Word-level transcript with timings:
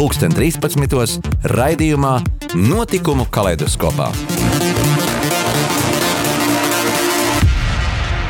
2013. 0.00 1.26
raidījumā 1.52 2.14
Notikumu 2.56 3.26
kaleidoskopā. 3.28 4.06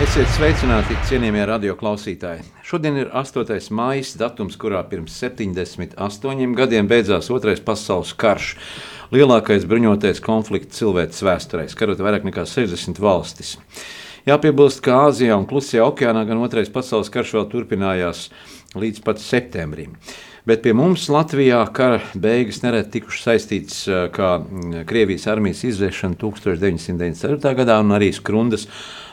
Esiet 0.03 0.33
sveicināti, 0.35 0.97
cienījamie 1.07 1.45
radioklausītāji. 1.47 2.43
Šodien 2.67 2.99
ir 2.99 3.13
8. 3.15 3.69
maija, 3.71 4.03
datums, 4.19 4.57
kurā 4.59 4.81
pirms 4.91 5.15
78 5.23 6.57
gadiem 6.59 6.91
beidzās 6.91 7.31
Otrais 7.31 7.63
pasaules 7.63 8.17
karš. 8.19 8.57
Lielākais 9.15 9.69
bruņotais 9.71 10.19
konflikts 10.27 10.81
cilvēces 10.81 11.23
vēsturē, 11.23 11.69
skarot 11.71 12.03
vairāk 12.03 12.27
nekā 12.27 12.49
60 12.51 12.99
valstis. 12.99 13.61
Jāpiebilst, 14.27 14.83
ka 14.83 15.05
Āzijā 15.05 15.39
un 15.39 15.47
Klusajā 15.47 15.87
okeānā 15.87 16.27
gan 16.27 16.43
Otrais 16.43 16.73
pasaules 16.75 17.13
karš 17.15 17.37
vēl 17.39 17.47
turpinājās 17.55 18.27
līdz 18.75 19.07
pat 19.07 19.23
septembrim. 19.23 19.95
Bet 20.49 20.63
pie 20.65 20.73
mums 20.73 21.05
Latvijā 21.13 21.61
kara 21.77 22.01
beigas 22.17 22.63
nereti 22.63 22.95
tikušas 22.97 23.27
saistītas 23.29 23.83
kā 24.15 24.31
Krievijas 24.89 25.27
armijas 25.29 25.61
izvēršana 25.69 26.17
1994. 26.21 27.55
gadā 27.59 27.77
un 27.83 27.93
arī 27.97 28.09
Skrundas 28.17 28.65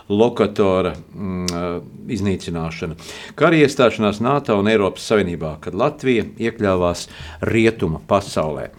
lokatora 0.07 0.93
mm, 0.95 1.81
iznīcināšana. 2.15 2.95
Kara 3.35 3.59
iestāšanās 3.59 4.21
NATO 4.23 4.55
un 4.61 4.71
Eiropas 4.71 5.07
Savienībā, 5.11 5.57
kad 5.63 5.75
Latvija 5.75 6.23
iekļāvās 6.39 7.07
rietuma 7.51 7.99
pasaulē. 8.07 8.69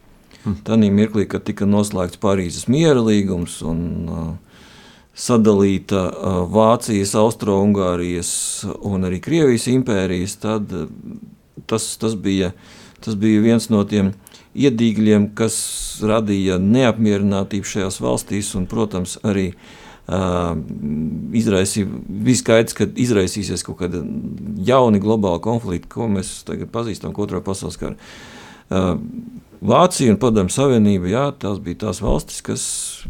Tanī 0.64 0.88
mirklī, 0.94 1.26
kad 1.28 1.44
tika 1.44 1.66
noslēgts 1.68 2.20
Parīzes 2.20 2.64
miera 2.72 3.00
līgums 3.04 3.58
un 3.66 3.82
uh, 4.08 4.28
sadalīta 5.12 6.06
uh, 6.08 6.38
Vācijas, 6.48 7.12
Austro-Ungārijas 7.20 8.30
un 8.88 9.04
arī 9.08 9.20
Krievijas 9.20 9.68
impērijas, 9.68 10.38
tad 10.40 10.72
uh, 10.72 10.88
tas, 11.68 11.92
tas, 12.00 12.16
bija, 12.16 12.54
tas 13.04 13.18
bija 13.20 13.42
viens 13.44 13.68
no 13.68 13.82
tiem 13.84 14.14
iedīgļiem, 14.56 15.30
kas 15.36 15.60
radīja 16.08 16.56
neapmierinātību 16.62 17.68
šajās 17.68 18.00
valstīs 18.02 18.54
un, 18.56 18.66
protams, 18.70 19.18
arī 19.24 19.52
Uh, 20.10 20.56
izraisīja, 21.38 21.86
bija 22.24 22.38
skaidrs, 22.40 22.74
ka 22.74 22.86
izraisīsies 22.98 23.62
kaut 23.62 23.76
kāda 23.78 24.00
jauna 24.66 24.98
globāla 24.98 25.38
konflikta, 25.44 25.86
ko 25.92 26.08
mēs 26.10 26.32
tagad 26.48 26.72
pazīstam, 26.74 27.12
kā 27.14 27.22
otrā 27.22 27.38
pasaules 27.46 27.78
kara. 27.78 27.94
Uh, 28.74 28.96
Vācija 29.60 30.14
un 30.14 30.16
Padomju 30.16 30.54
Savienība, 30.54 31.10
jā, 31.10 31.24
tās 31.36 31.58
bija 31.60 31.82
tās 31.82 31.98
valstis, 32.00 32.40
kas 32.40 32.62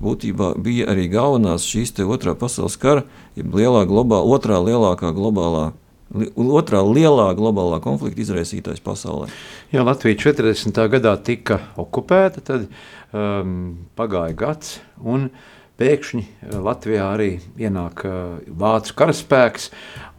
būtībā 0.03 0.57
bija 0.59 0.89
arī 0.91 1.05
galvenās 1.13 1.63
šīs 1.71 1.95
otrā 2.03 2.35
pasaules 2.35 2.75
kara, 2.81 3.05
ja 3.39 3.45
lielā 3.47 3.85
globālā, 3.87 4.27
otrā 4.35 4.59
lielākā 4.59 5.13
globālā 5.15 5.71
otrā 6.11 6.81
lielā 6.83 7.29
globālā 7.39 7.79
konflikta 7.83 8.25
izraisītājs 8.25 8.83
pasaulē. 8.83 9.29
Jā, 9.71 9.85
Latvija 9.87 10.19
40. 10.19 10.81
gadā 10.91 11.15
tika 11.23 11.61
okupēta, 11.79 12.43
tad 12.43 12.67
um, 13.15 13.87
pagāja 13.99 14.35
gads, 14.35 14.81
un 14.99 15.31
pēkšņi 15.81 16.23
uh, 16.23 16.59
Latvijā 16.67 17.09
arī 17.15 17.31
ienāk 17.61 18.05
uh, 18.07 18.15
vācu 18.61 18.95
karaspēks, 18.99 19.71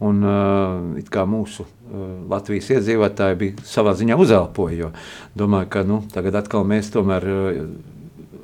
un 0.02 0.26
uh, 0.26 1.24
mūsu 1.30 1.68
Latvijas 2.32 2.70
iedzīvotāji 2.72 3.36
bija 3.36 3.64
savā 3.68 3.92
ziņā 3.92 4.16
uzelpoja. 4.16 4.88
Domāju, 5.36 5.68
ka 5.74 5.82
nu, 5.84 5.98
tagad 6.14 6.38
atkal 6.40 6.64
mēs 6.64 6.88
tomēr 6.94 7.26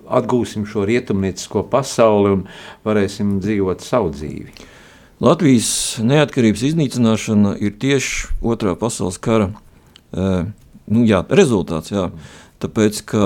atgūsim 0.04 0.66
šo 0.68 0.84
rietumniecisko 0.88 1.62
pasauli 1.72 2.34
un 2.34 2.42
varēsim 2.84 3.38
dzīvot 3.40 3.80
savu 3.80 4.12
dzīvi. 4.12 4.52
Latvijas 5.24 5.70
neatkarības 6.04 6.66
iznīcināšana 6.68 7.54
ir 7.64 7.72
tieši 7.80 8.36
otrā 8.44 8.76
pasaules 8.76 9.16
kara 9.16 9.48
nu, 10.12 11.04
jā, 11.08 11.22
rezultāts. 11.40 11.92
Jā. 11.92 12.08
Tāpēc, 12.62 13.00
ka 13.08 13.24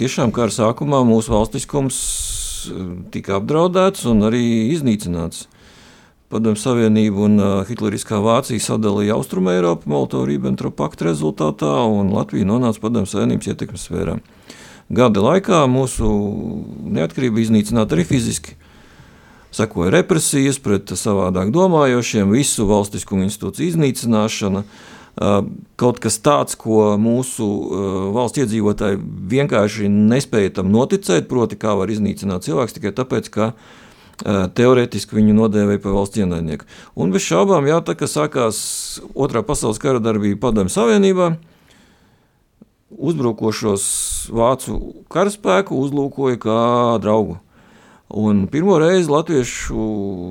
tiešām 0.00 0.32
kara 0.34 0.52
sākumā 0.54 1.02
mūsu 1.06 1.34
valstiskums 1.34 1.98
tika 3.14 3.38
apdraudēts 3.38 4.06
un 4.10 4.26
arī 4.28 4.42
iznīcināts. 4.74 5.46
Padomju 6.28 6.60
Savienība 6.60 7.22
un 7.24 7.40
uh, 7.40 7.52
Hitleriskā 7.68 8.18
Vācija 8.20 8.60
sadalīja 8.60 9.14
Austrumu 9.16 9.54
Eiropu 9.54 9.88
Molotov-Ribbentrop 9.88 10.76
paktu 10.76 11.06
rezultātā, 11.08 11.70
un 11.88 12.12
Latvija 12.12 12.48
nonāca 12.48 12.82
Padomju 12.82 13.08
Savienības 13.08 13.48
ietekmes 13.48 13.86
sfērā. 13.88 14.18
Gada 14.92 15.24
laikā 15.24 15.62
mūsu 15.72 16.10
neatkarība 16.98 17.40
iznīcināta 17.44 17.96
arī 17.96 18.04
fiziski. 18.08 18.58
Sekoja 19.56 19.94
represijas 19.94 20.60
pret 20.60 20.92
savādāk 20.92 21.48
domājošiem, 21.54 22.28
visu 22.36 22.68
valstiskumu 22.68 23.24
institūciju 23.24 23.72
iznīcināšana, 23.72 24.64
uh, 24.64 24.97
kaut 25.18 25.98
kas 26.02 26.18
tāds, 26.22 26.54
ko 26.58 26.92
mūsu 27.00 27.44
uh, 27.46 27.98
valsts 28.14 28.42
iedzīvotāji 28.44 29.00
vienkārši 29.32 29.90
nespēja 29.90 30.58
tam 30.60 30.70
noticēt, 30.74 31.26
proti, 31.30 31.58
kā 31.58 31.74
var 31.78 31.90
iznīcināt 31.90 32.46
cilvēks 32.46 32.76
tikai 32.76 32.92
tāpēc, 32.94 33.30
ka 33.34 33.48
uh, 33.50 34.46
teorētiski 34.54 35.18
viņu 35.18 35.34
nodēvēja 35.40 35.82
par 35.82 35.96
valsts 35.96 36.22
ienaidnieku. 36.22 36.68
Un 36.94 37.10
bez 37.14 37.26
šaubām, 37.26 37.66
jā, 37.66 37.80
tā 37.82 37.96
kā 37.98 38.06
sākās 38.10 38.60
otrā 39.14 39.42
pasaules 39.46 39.82
kara 39.82 40.02
darbība 40.02 40.38
Padomju 40.46 40.74
Savienībā, 40.76 41.32
uzbrukošos 42.94 43.84
vācu 44.32 44.78
karaspēku 45.12 45.76
uzlūkoja 45.82 46.40
kā 46.40 46.62
draugu. 47.02 47.40
Un 48.08 48.46
pirmo 48.48 48.78
reizi 48.80 49.10
latviešu 49.12 49.76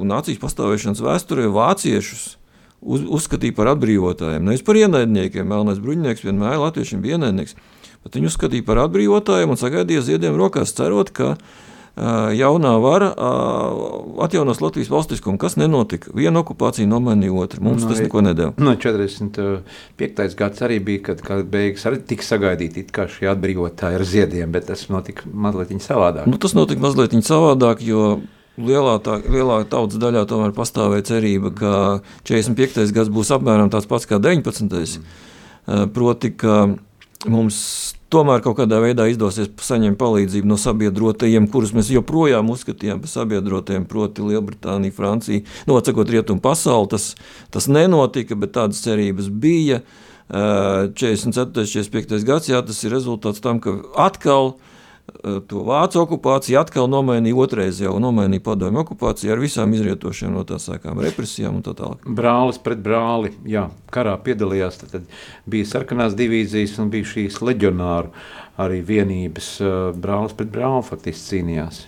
nācijas 0.10 0.42
pastāvēšanas 0.42 1.04
vēsturē 1.04 1.51
vāciešus 1.54 2.38
uz, 2.81 3.06
uzskatīja 3.19 3.56
par 3.57 3.71
atbrīvotājiem. 3.75 4.45
Nevis 4.47 4.65
par 4.65 4.79
ienaidniekiem. 4.79 5.47
Melnais 5.47 5.81
bruņinieks 5.83 6.25
vienmēr 6.27 6.59
latviešiem 6.62 7.03
bija 7.03 7.19
ienaidnieks. 7.19 7.57
Bet 8.06 8.18
viņu 8.18 8.31
uzskatīja 8.31 8.65
par 8.68 8.83
atbrīvotājiem 8.85 9.53
un 9.53 9.59
sagaidīja 9.59 10.06
ziediem 10.12 10.38
rokās, 10.39 10.75
cerot, 10.77 11.12
ka 11.15 11.33
uh, 11.33 11.65
jaunā 12.38 12.75
vara 12.81 13.09
atjaunos 14.24 14.62
Latvijas 14.62 14.91
valstiskumu, 14.94 15.39
kas 15.41 15.57
nenotika. 15.57 16.12
Viena 16.15 16.44
okupācija 16.44 16.88
nomainīja 16.89 17.33
otru. 17.33 17.63
Mums 17.65 17.83
no, 17.83 17.91
tas 17.91 18.03
neko 18.06 18.21
nedēļa. 18.29 18.53
No 18.62 18.75
45. 18.77 20.38
gads 20.38 20.65
arī 20.65 20.80
bija, 20.83 21.03
kad, 21.09 21.23
kad 21.25 21.45
beigas 21.51 21.88
arī 21.89 22.01
tika 22.07 22.27
sagaidīti 22.27 22.85
kā 22.94 23.07
šie 23.12 23.31
atbrīvotāji 23.33 24.00
ar 24.00 24.06
ziediem, 24.07 24.53
bet 24.53 24.69
tas 24.69 24.88
notika 24.94 25.25
mazliet 25.33 25.73
savādāk. 25.83 26.30
Nu, 26.30 26.38
tas 26.41 26.53
notika 26.57 26.85
mazliet 26.85 27.18
savādāk, 27.25 27.81
jo 27.85 28.19
lielā, 28.57 28.98
tā, 29.04 29.19
lielā 29.25 29.62
tautas 29.69 30.00
daļā 30.01 30.25
tomēr 30.30 30.54
pastāvēja 30.57 31.06
cerība, 31.13 31.54
ka 31.56 31.71
45. 32.27 32.89
gads 32.95 33.13
būs 33.13 33.31
apmēram 33.36 33.71
tāds 33.74 33.89
pats 33.89 34.09
kā 34.09 34.19
19. 34.24 34.98
Mm. 35.68 35.92
Proti, 35.94 36.31
ka 36.39 36.65
mums 37.27 37.59
tomēr 38.13 38.42
kaut 38.45 38.57
kādā 38.62 38.80
veidā 38.80 39.07
izdosies 39.12 39.50
saņemt 39.68 40.00
palīdzību 40.00 40.48
no 40.48 40.57
sabiedrotajiem, 40.62 41.50
kurus 41.51 41.74
mēs 41.75 41.92
joprojām 41.92 42.50
uzskatījām 42.54 43.01
par 43.04 43.12
sabiedrotajiem, 43.12 43.88
proti, 43.89 44.24
Lielbritānija, 44.30 44.95
Francija. 44.95 45.44
Atsakot, 45.68 46.13
rietumu 46.13 46.44
pasauli, 46.44 46.94
tas, 46.95 47.12
tas 47.54 47.68
nenotika, 47.68 48.38
bet 48.39 48.56
tādas 48.57 48.83
cerības 48.86 49.31
bija. 49.31 49.81
44. 50.27 51.63
45. 51.63 52.24
gads, 52.27 52.50
jā, 52.51 52.59
tas 52.63 52.81
ir 52.83 52.92
rezultāts 52.92 53.39
tam, 53.44 53.62
ka 53.63 53.77
atkal 54.04 54.57
Eh, 54.57 54.75
to 55.48 55.62
vācu 55.65 56.01
okupāciju 56.04 56.59
atkal 56.59 56.89
nomainīja 56.92 57.38
otrais 57.39 57.80
jau 57.81 57.94
nomainīja 58.01 58.44
padomju 58.44 58.81
okupāciju 58.83 59.31
ar 59.33 59.42
visām 59.42 59.74
izrietošiem 59.75 60.33
no 60.36 60.44
tā 60.48 60.59
sākām 60.62 61.00
represijām 61.04 61.59
un 61.59 61.65
tā 61.65 61.74
tālāk. 61.77 62.04
Brālis 62.19 62.59
pret 62.63 62.81
brāli, 62.83 63.31
jā, 63.48 63.68
karā 63.94 64.18
piedalījās, 64.24 64.81
tad, 64.81 64.94
tad 64.95 65.48
bija 65.50 65.69
sarkanās 65.69 66.18
divīzijas 66.18 66.75
un 66.83 66.92
bija 66.94 67.07
šīs 67.13 67.39
leģionāru 67.42 68.12
arī 68.62 68.81
vienības 68.86 69.51
eh, 69.62 69.77
brālis 69.95 70.36
pret 70.38 70.51
brāli 70.54 70.83
faktiski 70.89 71.24
cīnījās. 71.31 71.86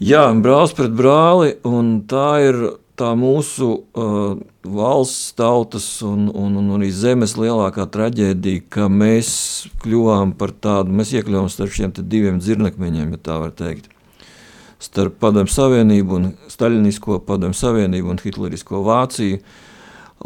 Jā, 0.00 0.22
brālis 0.40 0.72
pret 0.78 0.94
brāli, 0.96 1.56
un 1.68 1.98
tā 2.08 2.28
ir 2.46 2.62
tā 3.00 3.10
mūsu 3.16 3.68
uh, 3.80 4.34
valsts, 4.64 5.32
tautas 5.38 5.86
un, 6.06 6.28
un, 6.28 6.58
un 6.60 6.74
arī 6.76 6.90
zemes 6.92 7.36
lielākā 7.40 7.86
traģēdija, 7.94 8.66
ka 8.72 8.90
mēs 8.92 9.30
kļuvām 9.84 10.34
par 10.40 10.52
tādu, 10.52 10.92
mēs 10.96 11.14
iekļuvām 11.16 11.48
starp 11.52 11.72
šiem 11.76 11.94
diviem 12.02 12.40
dzirnakmeņiem, 12.42 13.16
ja 13.16 13.22
tā 13.30 13.40
var 13.40 13.54
teikt. 13.56 13.88
Starp 14.80 15.18
Padomju 15.20 15.52
Savienību 15.52 16.16
un 16.16 16.28
Staļinisko 16.48 17.18
Padomju 17.26 17.56
Savienību 17.58 18.14
un 18.14 18.22
Hitlerisko 18.22 18.80
Vāciju. 18.86 19.40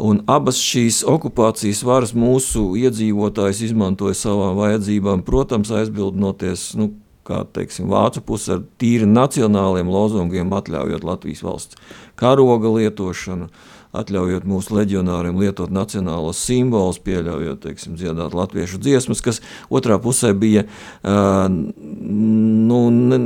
Un 0.05 0.21
abas 0.27 0.57
šīs 0.59 1.01
okupācijas 1.07 1.81
varas 1.87 2.11
mūsu 2.15 2.73
iedzīvotājs 2.79 3.61
izmantoja 3.69 4.15
savām 4.19 4.57
vajadzībām, 4.59 5.23
protams, 5.27 5.71
aizbildnoties 5.71 6.73
nu, 6.79 6.89
kā 7.25 7.43
teiksim, 7.55 7.89
vācu 7.91 8.23
puse 8.25 8.57
ar 8.57 8.65
tīri 8.81 9.07
nacionāliem 9.09 9.89
lozungiem, 9.91 10.53
atļaujot 10.53 11.07
Latvijas 11.07 11.41
valsts 11.45 11.79
karoga 12.19 12.71
lietošanu, 12.75 13.49
atļaujot 13.95 14.45
mūsu 14.49 14.75
leģionāriem 14.75 15.37
lietot 15.39 15.71
nacionālos 15.73 16.41
simbolus, 16.43 16.99
pieļaujot, 17.05 17.61
teiksim, 17.63 17.95
dziedāt 17.99 18.35
latviešu 18.35 18.79
dziesmas, 18.83 19.23
kas 19.23 19.41
otrā 19.71 19.97
pusē 20.03 20.33
bija, 20.35 20.65
uh, 20.67 21.47
nu, 21.49 22.79
ne, 22.91 23.19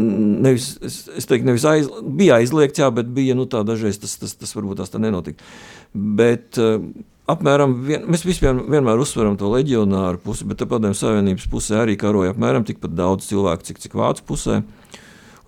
nevis, 0.48 0.72
es, 0.86 1.30
teiktu, 1.30 1.50
nevis 1.50 1.66
aiz, 1.70 1.90
bija 2.06 2.38
aizliegts, 2.40 2.84
jā, 2.84 2.92
bet 2.94 3.10
bija, 3.16 3.38
nu, 3.38 3.50
tā 3.50 3.64
dažreiz 3.68 4.02
tas, 4.02 4.16
tas, 4.22 4.38
tas 4.38 4.54
varbūt 4.58 4.84
tās 4.84 4.94
tā 4.94 5.02
nenotika. 5.02 5.42
Bet 5.94 6.62
uh, 6.62 6.78
apmēram, 7.30 7.78
vien, 7.86 8.04
mēs 8.10 8.26
vispār 8.28 8.58
vienmēr 8.70 9.00
uzsveram 9.02 9.38
to 9.40 9.52
leģionāru 9.54 10.22
pusi, 10.24 10.48
bet 10.50 10.66
padomju 10.70 10.98
savienības 10.98 11.48
pusē 11.52 11.84
arī 11.84 11.98
karoja 12.00 12.34
apmēram 12.34 12.66
tikpat 12.68 12.96
daudz 12.98 13.30
cilvēku, 13.30 13.68
cik, 13.70 13.82
cik 13.86 13.98
vācu 14.00 14.26
pusē. 14.28 14.62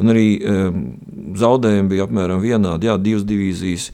Un 0.02 0.10
arī 0.10 0.26
um, 0.42 0.82
zaudējumi 1.38 1.92
bija 1.92 2.08
apmēram 2.08 2.42
vienādi. 2.42 2.90
Jā, 2.90 2.96
divas 2.98 3.26
divīzijas, 3.28 3.92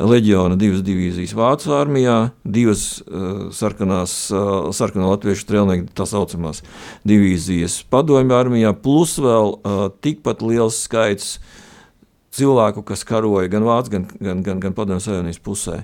leģiona, 0.00 0.56
divas 0.60 0.80
divīzijas 0.84 1.34
Vācu 1.36 1.74
armijā, 1.76 2.16
divas 2.44 2.86
uh, 3.02 3.48
sarkanās, 3.56 4.14
uh, 4.32 4.70
sarkanā 4.76 5.10
latviešu 5.10 5.44
strēlnieku, 5.44 5.90
tā 5.96 6.06
saucamās 6.08 6.62
divīzijas 7.08 7.82
padomju 7.92 8.36
armijā, 8.36 8.72
plus 8.80 9.18
vēl 9.20 9.52
uh, 9.58 9.82
tikpat 10.04 10.44
liels 10.44 10.80
skaits 10.86 11.36
cilvēku, 12.36 12.84
kas 12.88 13.04
karoja 13.08 13.52
gan 13.52 13.68
Vācu, 13.68 13.92
gan, 13.96 14.08
gan, 14.16 14.40
gan, 14.46 14.64
gan 14.64 14.76
padomju 14.76 15.04
savienības 15.04 15.44
pusē. 15.44 15.82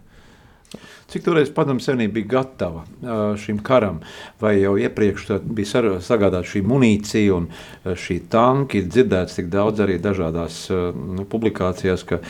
Cik 1.13 1.27
toreiz 1.27 1.51
padomju 1.53 1.85
savienība 1.85 2.15
bija 2.17 2.29
gatava 2.31 3.37
šim 3.37 3.59
karam, 3.65 3.99
vai 4.41 4.55
jau 4.63 4.79
iepriekš 4.81 5.27
bija 5.45 5.83
sagādāta 6.01 6.47
šī 6.49 6.63
munīcija 6.65 7.35
un 7.37 7.49
šī 7.85 8.17
tanki, 8.33 8.81
ir 8.81 8.89
dzirdēts 8.89 9.37
tik 9.37 9.51
daudz 9.53 9.83
arī 9.85 9.99
dažādās 10.01 10.63
nu, 10.73 11.27
publikācijās, 11.29 12.05
ka 12.09 12.23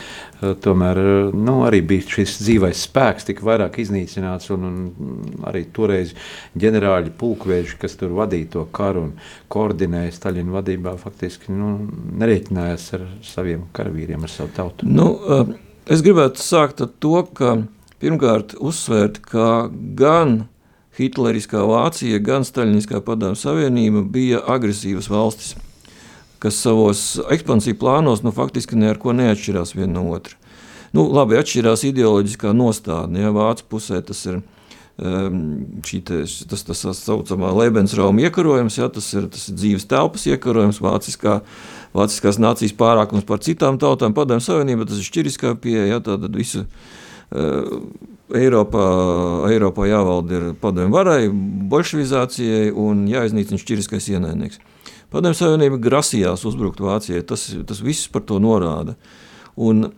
tomēr 0.65 0.99
nu, 1.31 1.61
arī 1.67 1.79
bija 1.93 2.17
šis 2.17 2.35
dzīvais 2.41 2.83
spēks 2.89 3.29
tik 3.29 3.39
vairāk 3.47 3.79
iznīcināts 3.83 4.51
un, 4.55 4.67
un 4.67 5.45
arī 5.47 5.63
toreiz 5.75 6.11
ģenerāļi 6.59 7.13
pulkveži, 7.19 7.77
kas 7.79 7.95
tur 7.99 8.11
vadīja 8.17 8.51
to 8.57 8.65
karu 8.75 9.07
un 9.07 9.13
koordinēja 9.53 10.17
Staļina 10.17 10.57
vadībā, 10.57 10.97
faktiski 10.99 11.55
nu, 11.55 11.77
nerēķinājās 12.19 12.89
ar 12.97 13.07
saviem 13.23 13.63
karavīriem, 13.75 14.27
ar 14.27 14.33
savu 14.33 14.51
tautu. 14.57 14.89
Nu, 14.89 15.07
es 15.87 16.03
gribētu 16.03 16.43
sākt 16.43 16.83
ar 16.83 16.91
to, 16.99 17.15
ka 17.31 17.55
pirmkārt 18.03 18.57
uzsvērt, 18.59 19.21
ka 19.31 19.69
gan 19.71 20.43
Hitleriskā 20.97 21.63
Vācija, 21.65 22.19
gan 22.21 22.45
Staļiniskā 22.45 23.01
padomju 23.05 23.39
savienība 23.39 24.03
bija 24.05 24.43
agresīvas 24.53 25.09
valstis, 25.09 25.55
kas 26.43 26.59
savos 26.59 27.15
ekspansiju 27.31 27.79
plānos 27.79 28.21
nu, 28.25 28.33
faktiski 28.35 28.77
neko 28.77 29.15
neatšķirās 29.17 29.73
viena 29.77 29.95
no 29.95 30.09
otra. 30.13 30.37
Nu, 30.93 31.07
labi, 31.09 31.39
atšķirās 31.39 31.87
ideoloģiskā 31.89 32.51
nostādne. 32.53 33.23
Ja, 33.23 33.31
Vācu 33.33 33.65
pusē 33.71 34.03
tas 34.05 34.19
ir 34.29 34.43
um, 35.01 35.39
te, 35.81 36.19
tas, 36.51 36.65
tas 36.67 36.83
tā 36.85 36.93
saucamā 36.93 37.49
Lebensrauma 37.57 38.27
iekarojums, 38.27 38.77
ja, 38.77 38.89
tas, 38.93 39.07
ir, 39.17 39.25
tas 39.33 39.47
ir 39.49 39.57
dzīves 39.57 39.87
telpas 39.89 40.27
iekarojums, 40.29 40.81
vāciskā, 40.83 41.39
vāciskās 41.97 42.37
nācijas 42.41 42.75
pārākums 42.77 43.25
par 43.25 43.41
citām 43.41 43.79
tautām, 43.81 44.13
padomju 44.13 44.45
savienība, 44.45 44.85
tas 44.89 45.01
ir 45.01 45.09
šķiriskā 45.09 45.55
pieeja, 45.63 45.95
ja, 45.95 46.03
tātad 46.03 46.37
visu, 46.37 46.67
Eiropā, 48.33 48.83
Eiropā 49.51 49.87
jāvalda 49.89 50.37
ir 50.37 50.45
padomju 50.61 50.93
varai, 50.93 51.27
bolševizācijai 51.71 52.71
un 52.71 53.05
jāiznīcina 53.11 53.61
šķiriskais 53.61 54.09
ienaidnieks. 54.13 54.61
Padomju 55.13 55.37
Savienība 55.37 55.77
grasījās 55.81 56.45
uzbrukt 56.49 56.81
Vācijai, 56.81 57.21
tas, 57.29 57.45
tas 57.69 57.81
viss 57.85 58.09
par 58.09 58.23
to 58.25 58.39
norāda. 58.41 58.95
Un 59.53 59.91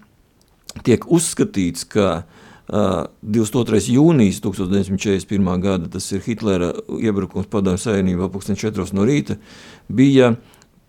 tiek 0.83 1.05
uzskatīts, 1.07 1.85
ka 1.87 2.09
uh, 2.25 3.05
22. 3.23 3.79
jūnijas 3.95 4.41
1941. 4.43 5.47
gada, 5.63 5.87
tas 5.93 6.09
ir 6.11 6.23
Hitlera 6.25 6.73
iebrukums 6.99 7.47
Padomju 7.47 7.79
Savienībā 7.85 8.27
4. 8.27 8.89
no 8.97 9.07
rīta, 9.07 9.37
bija 9.87 10.33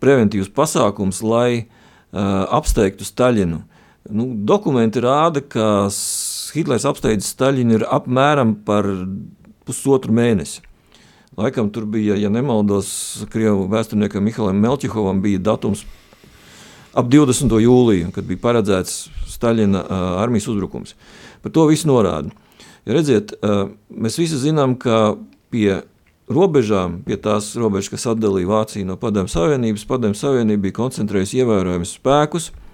preventīvs 0.02 0.50
pasākums, 0.56 1.22
lai 1.22 1.50
uh, 1.62 2.48
apsteigtu 2.58 3.06
Staļinu. 3.06 3.62
Nu, 4.10 4.26
dokumenti 4.46 5.02
rāda, 5.02 5.42
ka 5.42 5.86
Hitlers 6.54 6.86
apsteidzis 6.88 7.32
Staļinu 7.34 7.78
ir 7.78 7.84
apmēram 7.90 8.54
par 8.66 8.86
pusotru 9.66 10.14
mēnesi. 10.14 10.62
Laikam 11.36 11.68
tur 11.72 11.84
bija, 11.90 12.16
ja 12.16 12.30
nemaldos, 12.32 12.88
Krievu 13.32 13.66
vēsturniekam 13.72 14.24
Mihailam 14.24 14.60
Melčihovam 14.62 15.20
bija 15.24 15.42
datums 15.50 15.84
ap 16.96 17.10
20. 17.12 17.52
jūliju, 17.60 18.12
kad 18.14 18.28
bija 18.28 18.40
paredzēts 18.40 18.94
Staļina 19.28 19.82
uh, 19.82 20.04
armijas 20.22 20.48
uzbrukums. 20.48 20.94
Par 21.44 21.52
to 21.52 21.66
visu 21.68 21.90
norāda. 21.90 22.32
Ja 22.88 22.96
redziet, 22.96 23.34
uh, 23.42 23.66
mēs 23.92 24.16
visi 24.16 24.38
zinām, 24.40 24.78
ka 24.80 25.18
pie 25.52 25.82
robežām, 26.32 27.02
pie 27.04 27.18
tās 27.20 27.50
robežas, 27.58 27.92
kas 27.92 28.08
atdalīja 28.14 28.48
Vāciju 28.48 28.88
no 28.88 28.96
Padomju 29.00 29.34
Savienības, 29.34 29.84
Padomju 29.90 30.16
Savienība 30.16 30.68
bija 30.68 30.78
koncentrējusi 30.80 31.42
ievērojamus 31.42 31.98
spēkus, 31.98 32.48
uh, 32.48 32.65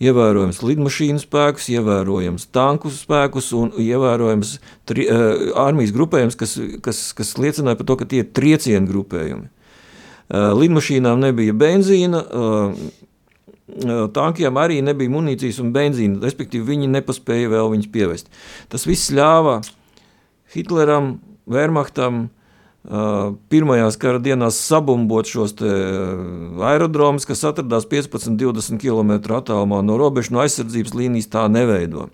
ievērojams 0.00 0.62
lidmašīnu 0.64 1.20
spēkus, 1.22 1.68
ievērojams 1.74 2.48
tanku 2.54 2.92
spēkus 2.94 3.50
un 3.56 3.74
ievērojams 3.80 4.54
tri, 4.88 5.06
uh, 5.06 5.50
armijas 5.60 5.92
grupējums, 5.96 6.38
kas, 6.40 6.56
kas, 6.84 7.02
kas 7.16 7.34
liecināja 7.40 7.78
par 7.80 7.88
to, 7.90 7.98
ka 8.00 8.08
tie 8.08 8.24
ir 8.24 8.32
triecienu 8.36 8.88
grupējumi. 8.90 9.50
Uh, 10.30 10.50
lidmašīnām 10.56 11.20
nebija 11.20 11.56
benzīna, 11.58 12.22
uh, 12.24 12.90
tankiem 14.14 14.58
arī 14.58 14.80
nebija 14.82 15.12
munīcijas 15.12 15.60
un 15.62 15.74
benzīna, 15.74 16.20
respektīvi 16.24 16.72
viņi 16.72 16.90
nepaspēja 16.90 17.52
vēl 17.52 17.72
viņus 17.74 17.92
pievest. 17.92 18.30
Tas 18.72 18.86
viss 18.88 19.12
ļāva 19.14 19.60
Hitleram, 20.54 21.18
Wehrmachtam, 21.50 22.28
pirmajās 22.90 23.98
kara 24.02 24.18
dienās 24.22 24.58
sabumbot 24.66 25.28
šos 25.30 25.54
aerodromus, 26.66 27.26
kas 27.28 27.44
atradās 27.46 27.86
15-20 27.90 28.80
km 28.82 29.12
attālumā 29.36 29.78
no 29.86 29.98
robežas, 30.00 30.32
no 30.34 30.42
aizsardzības 30.42 30.96
līnijas, 30.98 31.30
tā 31.30 31.46
neveido. 31.52 32.08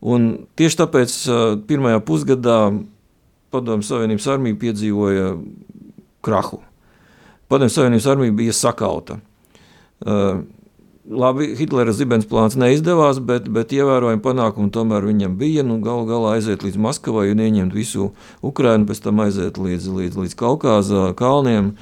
Un 0.00 0.30
tieši 0.56 0.80
tāpēc 0.84 1.18
pirmajā 1.68 2.00
pusgadā 2.06 2.60
Padomju 3.52 3.86
Savienības 3.88 4.26
armija 4.28 4.56
piedzīvoja 4.60 5.32
krahu. 6.24 6.60
Padomju 7.48 7.72
Savienības 7.74 8.08
armija 8.12 8.36
bija 8.40 8.56
sakauta. 8.56 9.18
Labi, 11.08 11.54
Hitlera 11.56 11.92
zibens 11.96 12.26
plāns 12.28 12.56
neizdevās, 12.60 13.16
bet, 13.24 13.46
bet 13.52 13.72
ievērojami 13.72 14.20
panākumi 14.20 14.68
tomēr 14.74 15.06
viņam 15.08 15.38
bija. 15.40 15.64
Nu, 15.64 15.78
Galu 15.84 16.04
galā 16.08 16.34
aiziet 16.36 16.66
līdz 16.66 16.76
Maskavai 16.84 17.30
un 17.32 17.40
ieņemt 17.40 17.72
visu 17.72 18.10
Ukrainu, 18.44 18.84
pēc 18.90 19.00
tam 19.06 19.22
aiziet 19.24 19.56
līdz, 19.56 19.88
līdz, 19.96 20.20
līdz 20.24 20.36
Kaukāza 20.36 21.06
kalniem. 21.16 21.72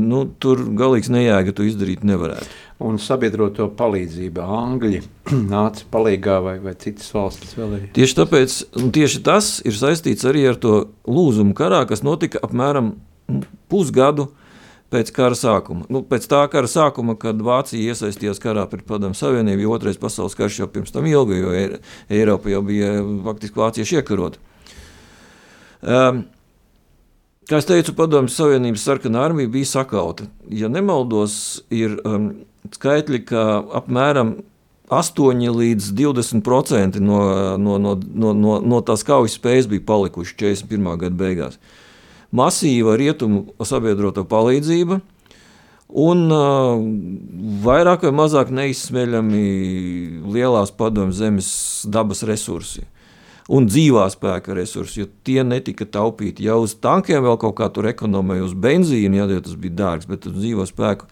nu, 0.00 0.24
tur 0.40 0.64
galīgs 0.74 1.12
nejēga 1.12 1.52
to 1.52 1.66
izdarīt 1.68 2.06
nevarētu. 2.08 2.48
Un 2.82 2.96
sabiedroto 2.98 3.68
palīdzība 3.78 4.48
Angļi 4.48 5.02
nāca 5.54 5.84
palīgā 5.92 6.40
vai, 6.42 6.56
vai 6.64 6.72
citas 6.80 7.12
valstis 7.14 7.52
vēl 7.58 7.76
arī? 7.76 7.92
Tieši 7.94 8.18
tāpēc, 8.18 8.58
tieši 8.96 9.22
tas 9.28 9.58
ir 9.68 9.76
saistīts 9.76 10.24
arī 10.26 10.48
ar 10.50 10.56
to 10.56 10.86
lūzumu 11.04 11.52
karā, 11.58 11.84
kas 11.86 12.02
notika 12.02 12.40
apmēram 12.42 12.94
pusgadu 13.70 14.32
pēc 14.92 15.12
kara 15.16 15.38
sākuma. 15.38 15.86
Nu, 15.92 16.04
pēc 16.06 16.28
tā 16.30 16.42
kara 16.52 16.68
sākuma, 16.70 17.16
kad 17.20 17.40
Vācija 17.42 17.92
iesaistījās 17.92 18.42
karā 18.42 18.66
pret 18.70 18.84
Padomu 18.88 19.16
Savienību, 19.18 19.64
jo 19.64 19.72
otrais 19.74 20.00
pasaules 20.00 20.36
karš 20.38 20.60
jau 20.62 20.68
pirms 20.70 20.92
tam 20.94 21.08
ilga, 21.08 21.38
jo 21.38 21.56
Eiropa 22.12 22.52
jau 22.52 22.62
bija 22.66 22.94
faktiski 23.24 23.62
vācieši 23.64 24.00
iekarota. 24.02 24.42
Um, 25.82 26.24
Kā 27.50 27.58
jau 27.58 27.72
teicu, 27.72 27.92
Padomju 27.98 28.30
Savienības 28.30 28.84
sarkanā 28.86 29.24
armija 29.26 29.50
bija 29.50 29.66
sakauta. 29.66 30.28
Ja 30.46 30.68
nemaldos, 30.70 31.34
ir 31.74 31.96
um, 32.06 32.28
skaitļi, 32.70 33.18
ka 33.26 33.42
apmēram 33.80 34.36
8 34.92 35.42
līdz 35.56 35.88
20% 35.98 37.00
no, 37.02 37.18
no, 37.58 37.78
no, 37.82 37.96
no, 37.98 38.32
no, 38.32 38.54
no 38.62 38.80
tās 38.86 39.02
kaujas 39.08 39.34
spējas 39.40 39.66
bija 39.72 39.82
palikuši 39.88 40.36
41. 40.38 40.86
gada 41.02 41.18
beigās. 41.18 41.58
Masīva 42.32 42.96
rietumu 42.96 43.52
sabiedroto 43.68 44.24
palīdzība 44.28 45.00
un 46.02 46.24
uh, 46.32 46.78
vairāk 47.64 48.06
vai 48.06 48.14
mazāk 48.22 48.52
neizsmeļami 48.54 49.42
lielās 50.32 50.72
padomju 50.72 51.12
zemes 51.18 51.50
dabas 51.92 52.24
resursi 52.24 52.86
un 53.52 53.66
dzīvā 53.68 54.06
spēka 54.12 54.54
resursi, 54.56 55.02
jo 55.02 55.10
tie 55.26 55.42
netika 55.44 55.84
taupīti. 55.84 56.46
Ja 56.46 56.56
uz 56.60 56.76
tankiem 56.78 57.24
vēl 57.24 57.38
kaut 57.42 57.56
kā 57.58 57.68
tur 57.74 57.88
ekonomēja, 57.90 58.46
uz 58.46 58.54
benzīnu, 58.54 59.18
ja 59.18 59.40
tas 59.42 59.58
bija 59.58 59.78
dārgs, 59.82 60.08
bet 60.08 60.28
uz 60.30 60.36
dzīvo 60.38 60.66
spēku 60.68 61.08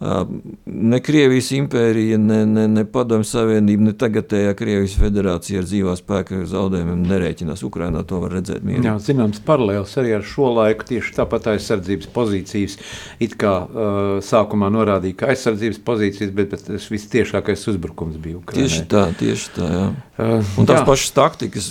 ne 0.00 1.00
Krievijas 1.04 1.50
impērija, 1.52 2.16
ne, 2.18 2.38
ne, 2.48 2.64
ne 2.72 2.84
Padomju 2.88 3.26
Savienība, 3.28 3.84
ne 3.90 3.92
tagadējā 4.00 4.54
Krievijas 4.56 4.94
federācija 4.96 5.60
ar 5.60 5.66
dzīvā 5.68 5.96
spēka 5.98 6.38
zaudējumiem 6.48 7.02
nerēķinās. 7.04 7.64
Ukrainā 7.66 8.00
to 8.08 8.22
var 8.22 8.32
redzēt. 8.38 8.62
Mierīgi. 8.64 8.88
Jā, 8.88 8.94
zināms, 9.04 9.42
paralēls 9.44 9.92
arī 10.00 10.14
ar 10.16 10.24
šo 10.24 10.48
laiku 10.56 10.86
tieši 10.88 11.12
tāpat 11.18 11.50
aizsardzības 11.52 12.08
pozīcijas 12.14 12.78
it 13.20 13.36
kā 13.40 13.52
uh, 13.66 14.14
sākumā 14.24 14.70
norādīja, 14.72 15.18
ka 15.20 15.34
aizsardzības 15.34 15.82
pozīcijas, 15.84 16.32
bet, 16.32 16.54
bet 16.54 16.64
tas 16.70 16.86
viss 16.92 17.10
tiešākais 17.12 17.66
uzbrukums 17.74 18.16
bija 18.22 18.38
Ukrainai. 18.40 18.70
Tieši 18.70 18.86
tā, 18.88 19.04
tieši 19.20 19.52
tā, 19.58 19.68
jā. 19.74 19.84
Uh, 20.16 20.54
Un 20.56 20.70
tās 20.70 20.80
jā. 20.80 20.86
pašas 20.88 21.12
taktikas, 21.18 21.68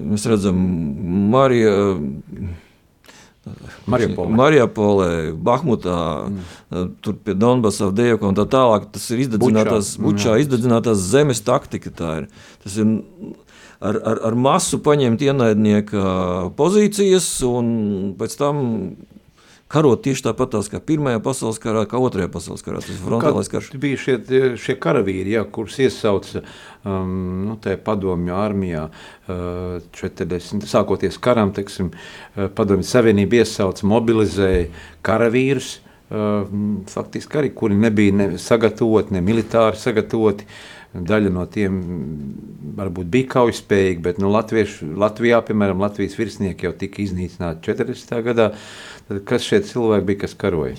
mēs 0.00 0.24
redzam, 0.32 0.64
Marija. 1.34 1.76
Uh, 1.92 2.64
Mariupolē, 3.88 4.36
Mariupolē 4.40 5.10
Bahmutā, 5.48 5.98
mm. 6.28 6.94
tur 7.04 7.18
pie 7.24 7.34
Donbasa, 7.38 7.88
Avdejaka 7.88 8.28
un 8.28 8.38
tā 8.38 8.46
tālāk. 8.50 8.88
Tas 8.94 9.04
ir 9.14 9.24
izdedzinātās, 9.26 9.96
Bučā, 9.98 10.06
bučā, 10.06 10.38
izdedzinātās 10.44 11.04
zemes 11.10 11.42
taktika. 11.46 11.92
Ir. 12.22 12.30
Tas 12.64 12.78
ir 12.80 12.96
ar, 13.80 14.00
ar, 14.02 14.22
ar 14.30 14.38
masu 14.38 14.80
paņemt 14.82 15.22
ienaidnieka 15.28 16.02
pozīcijas 16.58 17.28
un 17.46 17.70
pēc 18.18 18.38
tam 18.40 18.64
karot 19.72 20.02
tieši 20.04 20.24
tāpat 20.28 20.56
kā 20.72 20.80
Pirmajā 20.84 21.20
pasaules 21.24 21.60
karā, 21.62 21.84
kā 21.88 22.00
Otrajā 22.00 22.30
pasaules 22.32 22.64
karā. 22.64 22.80
Tas 22.84 23.00
frontālais 23.02 23.50
karš. 23.52 23.70
Bija 23.80 24.00
šie, 24.00 24.16
šie 24.60 24.76
karavīri, 24.80 25.34
jā, 25.36 25.44
kurus 25.44 25.78
iesauca 25.84 26.42
um, 26.84 27.50
nu, 27.50 27.58
padomju 27.84 28.36
armijā. 28.36 28.86
Uh, 29.28 29.82
40, 29.98 30.64
sākoties 30.68 31.20
karam, 31.20 31.52
teiksim, 31.56 31.92
uh, 31.92 32.48
padomju 32.56 32.88
savienība 32.88 33.42
iesauca, 33.42 33.86
mobilizēja 33.88 34.70
karavīrus. 35.06 35.76
Uh, 36.08 36.48
faktiski 36.88 37.36
arī, 37.36 37.52
kuri 37.52 37.76
nebija 37.76 38.16
ne 38.16 38.28
sagatavoti, 38.40 39.12
ne 39.18 39.24
militāri 39.24 39.76
sagatavoti. 39.76 40.48
Daļa 40.88 41.30
no 41.34 41.42
tiem 41.52 41.74
varbūt 42.78 43.10
bija 43.12 43.28
kaujaspējīgi, 43.34 44.00
bet 44.06 44.20
nu, 44.22 44.30
Latviešu, 44.32 44.88
Latvijā, 44.96 45.42
piemēram, 45.44 45.82
Latvijas 45.84 46.16
virsnieki 46.16 46.64
jau 46.64 46.72
tika 46.80 47.02
iznīcināti 47.04 47.68
40. 47.68 48.14
gadā. 48.24 48.46
Tad 49.08 49.22
kas 49.28 49.44
šie 49.46 49.62
cilvēki 49.64 50.04
bija, 50.08 50.22
kas 50.26 50.34
karoja? 50.36 50.74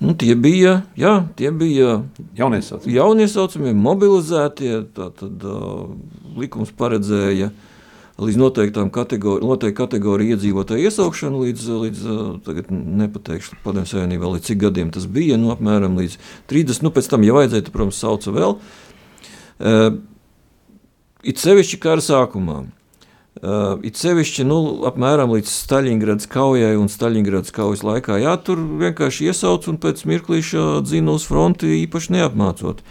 Nu, 0.00 0.14
tie 0.16 0.32
bija, 0.32 0.78
jā, 0.96 1.18
tie 1.36 1.50
bija 1.52 1.98
jauniesaucamie, 2.38 2.94
jauniesaucamie 2.94 3.74
mobilizētie. 3.76 4.78
Tad 4.96 5.20
uh, 5.20 5.90
likums 6.40 6.72
paredzēja 6.76 7.50
līdz 8.20 8.38
noteiktām 8.40 8.88
kategori, 8.92 9.44
noteikti 9.44 9.76
kategoriju 9.76 10.36
iedzīvotāju 10.36 10.88
iesaukšanu, 10.88 11.44
līdz, 11.46 11.68
līdz 11.84 12.02
tagad 12.44 12.72
nepateikšu, 12.72 13.60
padomju 13.64 13.92
savienībā, 13.92 14.32
līdz 14.34 14.48
cik 14.48 14.60
gadiem 14.64 14.90
tas 14.92 15.06
bija, 15.08 15.38
nu, 15.40 15.52
apmēram 15.54 15.96
līdz 16.00 16.18
30. 16.52 16.84
Nu, 16.84 16.92
pēc 16.96 17.08
tam, 17.12 17.24
ja 17.24 17.36
vajadzēja, 17.36 17.68
tad, 17.68 17.74
protams, 17.76 18.00
sauca 18.00 18.34
vēl. 18.36 18.56
Uh, 19.60 19.88
it 21.28 21.40
sevišķi 21.40 21.80
kara 21.80 22.04
sākumā. 22.04 22.62
Uh, 23.38 23.78
it 23.86 23.94
sevišķi 23.94 24.42
nu, 24.44 24.56
apmēram 24.90 25.30
līdz 25.30 25.52
Staļingradas 25.54 26.26
kaujai 26.28 26.74
un 26.76 26.90
Staļingradas 26.90 27.54
kaujas 27.54 27.84
laikā. 27.86 28.18
Jā, 28.18 28.34
tur 28.42 28.58
vienkārši 28.82 29.30
iesauc 29.30 29.68
un 29.70 29.78
pēc 29.80 30.02
mirklīša 30.10 30.82
dzina 30.82 31.14
uz 31.14 31.28
fronti 31.30 31.70
īpaši 31.84 32.16
neapmācot. 32.18 32.82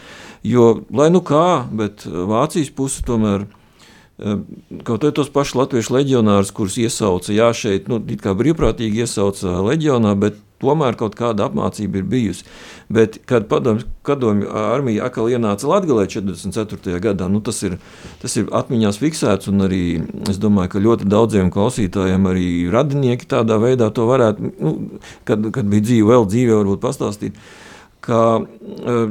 Jo, 0.48 0.70
lai 0.96 1.10
nu 1.12 1.20
kā, 1.28 1.68
bet 1.76 2.08
Vācijas 2.08 2.72
puse 2.72 3.04
tomēr. 3.06 3.44
Uh, 3.44 3.59
kaut 4.84 5.04
arī 5.04 5.16
tos 5.16 5.32
pašus 5.32 5.58
latviešu 5.62 5.96
leģionārus, 5.96 6.52
kurus 6.56 6.78
iesauca, 6.82 7.32
jā, 7.34 7.50
šeit 7.56 7.90
nu, 7.92 8.02
kā 8.20 8.36
brīvprātīgi 8.38 9.06
iesauca 9.06 9.60
leģionā, 9.64 10.16
bet 10.20 10.40
tomēr 10.60 10.98
kaut 11.00 11.16
kāda 11.16 11.48
apmācība 11.48 12.02
ir 12.02 12.08
bijusi. 12.10 12.44
Bet, 12.92 13.20
kad 13.30 13.48
padomju 13.48 14.50
armija 14.50 15.08
atkal 15.08 15.30
ienāca 15.32 15.70
Latvijā 15.70 16.08
44. 16.20 17.00
gadā, 17.04 17.30
nu, 17.32 17.40
tas, 17.46 17.62
ir, 17.64 17.78
tas 18.20 18.36
ir 18.40 18.50
atmiņās 18.60 19.00
fiksēts. 19.00 19.52
Arī 19.70 19.84
es 20.32 20.42
domāju, 20.42 20.74
ka 20.74 20.84
ļoti 20.84 21.08
daudziem 21.10 21.52
klausītājiem, 21.54 22.28
arī 22.32 22.48
radinieki 22.74 23.30
tādā 23.30 23.60
veidā 23.62 23.92
to 23.96 24.08
varētu, 24.10 24.54
nu, 24.60 24.76
kad, 25.30 25.52
kad 25.56 25.70
bija 25.70 25.88
dzīve, 25.88 26.12
vēl 26.12 26.28
dzīve, 26.28 26.60
varbūt 26.64 26.84
pastāstīt. 26.84 27.40
Ka, 28.04 28.24
uh, 28.42 29.06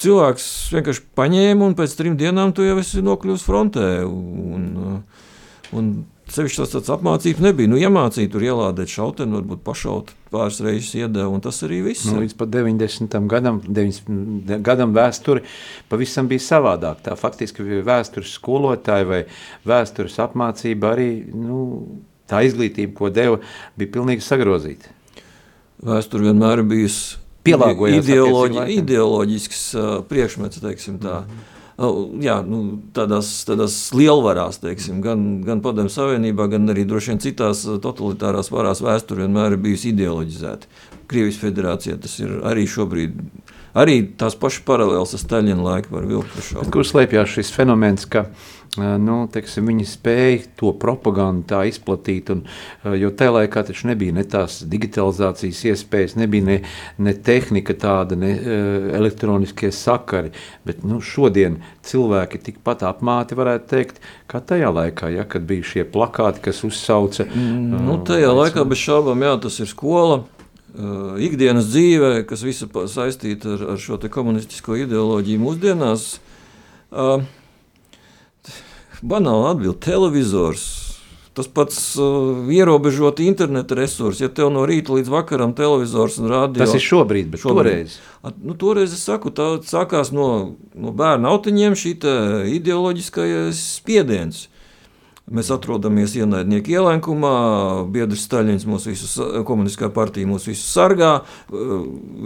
cilvēks 0.00 0.46
vienkārši 0.76 1.04
paņēma 1.18 1.66
un 1.66 1.76
pēc 1.78 1.96
trim 1.98 2.16
dienām 2.20 2.54
tu 2.56 2.66
jau 2.66 2.78
esi 2.82 3.04
nokļuvis 3.04 3.44
frontē. 3.46 3.90
Un, 4.06 5.02
un 5.76 5.92
Sevišķi 6.30 6.60
tas 6.60 6.70
tāds 6.70 6.90
apmācības 6.94 7.42
nebija. 7.42 7.68
Nu, 7.70 7.78
iemācīja 7.80 8.30
tur 8.30 8.44
ielādēt 8.44 8.92
šauteni, 8.92 9.34
varbūt 9.34 9.64
pašaut 9.66 10.12
pāris 10.30 10.60
reizes 10.62 10.92
iedeva, 10.94 11.26
un 11.26 11.42
tas 11.42 11.58
arī 11.66 11.80
viss. 11.88 12.06
Nu, 12.06 12.20
līdz 12.22 12.36
pat 12.38 12.52
90. 12.54 13.16
gadam, 13.30 13.58
90. 13.66 14.52
gadam 14.66 14.94
vēsture 14.94 15.42
pavisam 15.90 16.28
bija 16.30 16.44
savādāk. 16.44 17.00
Tā 17.06 17.16
faktiski 17.18 17.82
vēstures 17.86 18.36
skolotāja 18.38 19.08
vai 19.10 19.20
vēstures 19.66 20.20
apmācība 20.22 20.92
arī, 20.94 21.10
nu, 21.34 21.64
tā 22.30 22.44
izglītība, 22.46 22.94
ko 23.00 23.10
deva, 23.10 23.42
bija 23.80 23.96
pilnīgi 23.98 24.22
sagrozīta. 24.22 24.94
Vēsture 25.82 26.28
vienmēr 26.28 26.62
ir 26.62 26.70
bijusi 27.44 28.00
ideoloģi, 28.00 28.66
ideoloģisks 28.80 29.64
uh, 29.74 29.88
priekšmets, 30.08 30.60
teiksim 30.64 31.00
tā. 31.02 31.22
Mm 31.22 31.32
-hmm 31.32 31.56
jā, 32.20 32.36
nu, 32.44 32.60
tādās, 32.96 33.30
tādās 33.48 33.76
lielvarās, 33.96 34.60
teiksim, 34.60 35.00
gan, 35.04 35.40
gan 35.46 35.62
Padomju 35.64 35.92
Savienībā, 35.94 36.48
gan 36.52 36.68
arī 36.72 36.84
droši 36.88 37.14
vien 37.14 37.22
citās 37.24 37.64
totalitārās 37.64 38.52
varās 38.52 38.82
vēsture 38.84 39.24
vienmēr 39.24 39.56
ir 39.56 39.64
bijusi 39.64 39.94
ideoloģizēta. 39.94 40.68
Krievijas 41.10 41.40
federācijā 41.40 41.96
tas 42.00 42.18
ir 42.20 42.36
arī 42.46 42.66
šobrīd. 42.70 43.16
Arī 43.80 44.00
tās 44.18 44.36
pašas 44.38 44.64
paralēlas 44.66 45.14
ar 45.14 45.22
Staļina 45.22 45.62
laiku 45.62 45.94
var 45.94 46.06
vilkt. 46.10 46.52
Kur 46.74 46.86
slēpjas 46.86 47.36
šis 47.38 47.52
fenomens, 47.54 48.06
ka 48.10 48.26
uh, 48.26 48.59
nu, 48.78 49.16
teiksim, 49.32 49.66
viņi 49.66 49.84
spēja 49.88 50.42
to 50.60 50.70
propagandu 50.78 51.48
tā 51.50 51.64
izplatīt. 51.66 52.30
Un, 52.30 52.44
jo 52.94 53.10
tajā 53.10 53.32
laikā 53.34 53.64
taču 53.66 53.88
nebija 53.90 54.14
ne 54.14 54.22
tās 54.22 54.60
digitalizācijas 54.70 55.64
iespējas, 55.72 56.14
nebija 56.20 56.46
ne, 56.46 56.58
ne 57.02 57.14
tehnika 57.14 57.74
tāda, 57.74 58.18
ne 58.20 58.30
elektroniskie 58.94 59.72
sakari. 59.74 60.30
Bet 60.66 60.84
nu, 60.86 61.00
šodien 61.02 61.58
cilvēki 61.86 62.42
tikpat 62.46 62.84
apmāti 62.86 63.38
varētu 63.38 63.66
teikt, 63.72 63.98
kā 64.30 64.38
tajā 64.38 64.70
laikā, 64.70 65.10
ja, 65.16 65.26
kad 65.26 65.48
bija 65.48 65.66
šie 65.66 65.86
plakāti, 65.90 66.44
kas 66.46 66.62
uzsauca. 66.66 67.26
Mm, 67.26 67.82
nu, 67.88 67.98
tajā 68.06 68.30
uh, 68.30 68.38
laikā 68.44 68.64
bez 68.70 68.84
šaubām, 68.84 69.26
jā, 69.26 69.34
tas 69.42 69.58
ir 69.58 69.70
skola. 69.70 70.22
Uh, 70.70 71.16
ikdienas 71.18 71.66
dzīve, 71.72 72.20
kas 72.30 72.46
visa 72.46 72.70
saistīta 72.86 73.56
ar, 73.56 73.66
ar 73.72 73.82
šo 73.82 73.98
komunistisko 74.14 74.78
ideoloģiju 74.78 75.42
mūsdienās, 75.42 76.04
uh, 76.94 77.26
banāli 79.02 79.50
atbild 79.54 79.80
televizors. 79.84 80.68
Tas 81.30 81.46
pats 81.46 81.76
uh, 81.94 82.48
ierobežot 82.50 83.20
interneta 83.22 83.76
resursi. 83.78 84.24
Ja 84.24 84.28
tev 84.34 84.50
no 84.50 84.64
rīta 84.66 84.96
līdz 84.96 85.10
vakaram 85.12 85.54
televizors 85.56 86.18
un 86.18 86.26
rādio. 86.32 86.58
Tas 86.58 86.74
ir 86.74 86.82
šobrīd, 86.82 87.28
bet 87.30 87.44
šobrīd. 87.44 87.60
toreiz. 87.60 87.98
At, 88.26 88.40
nu, 88.42 88.56
toreiz 88.58 88.96
es 88.96 89.04
saku, 89.06 89.30
tā 89.30 89.52
sākās 89.64 90.10
no, 90.12 90.26
no 90.74 90.94
bērna 90.96 91.30
autiņiem 91.30 91.78
šī 91.78 91.94
ideoloģiskais 92.58 93.62
spiediens. 93.78 94.48
Mēs 95.30 95.52
atrodamies 95.54 96.16
ienaidnieku 96.18 96.72
ielenkumā, 96.74 97.34
biedrs 97.94 98.24
Staļins 98.26 98.66
mūsu 98.66 98.90
visus, 98.90 99.12
komunistiskā 99.46 99.86
partija 99.94 100.26
mūs 100.26 100.48
visus 100.50 100.66
sargā, 100.74 101.20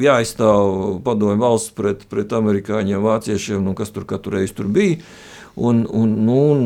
jāizstāv 0.00 1.02
padomju 1.04 1.42
valsts 1.42 1.74
pret, 1.76 2.06
pret 2.08 2.32
amerikāņiem, 2.32 3.04
vāciešiem, 3.04 3.60
nu, 3.60 3.76
kas 3.76 3.92
tur 3.92 4.08
katru 4.08 4.38
reizi 4.38 4.56
tur 4.56 4.72
bija. 4.72 5.02
Un, 5.54 5.84
un, 5.86 6.24
nu, 6.26 6.36
un, 6.50 6.62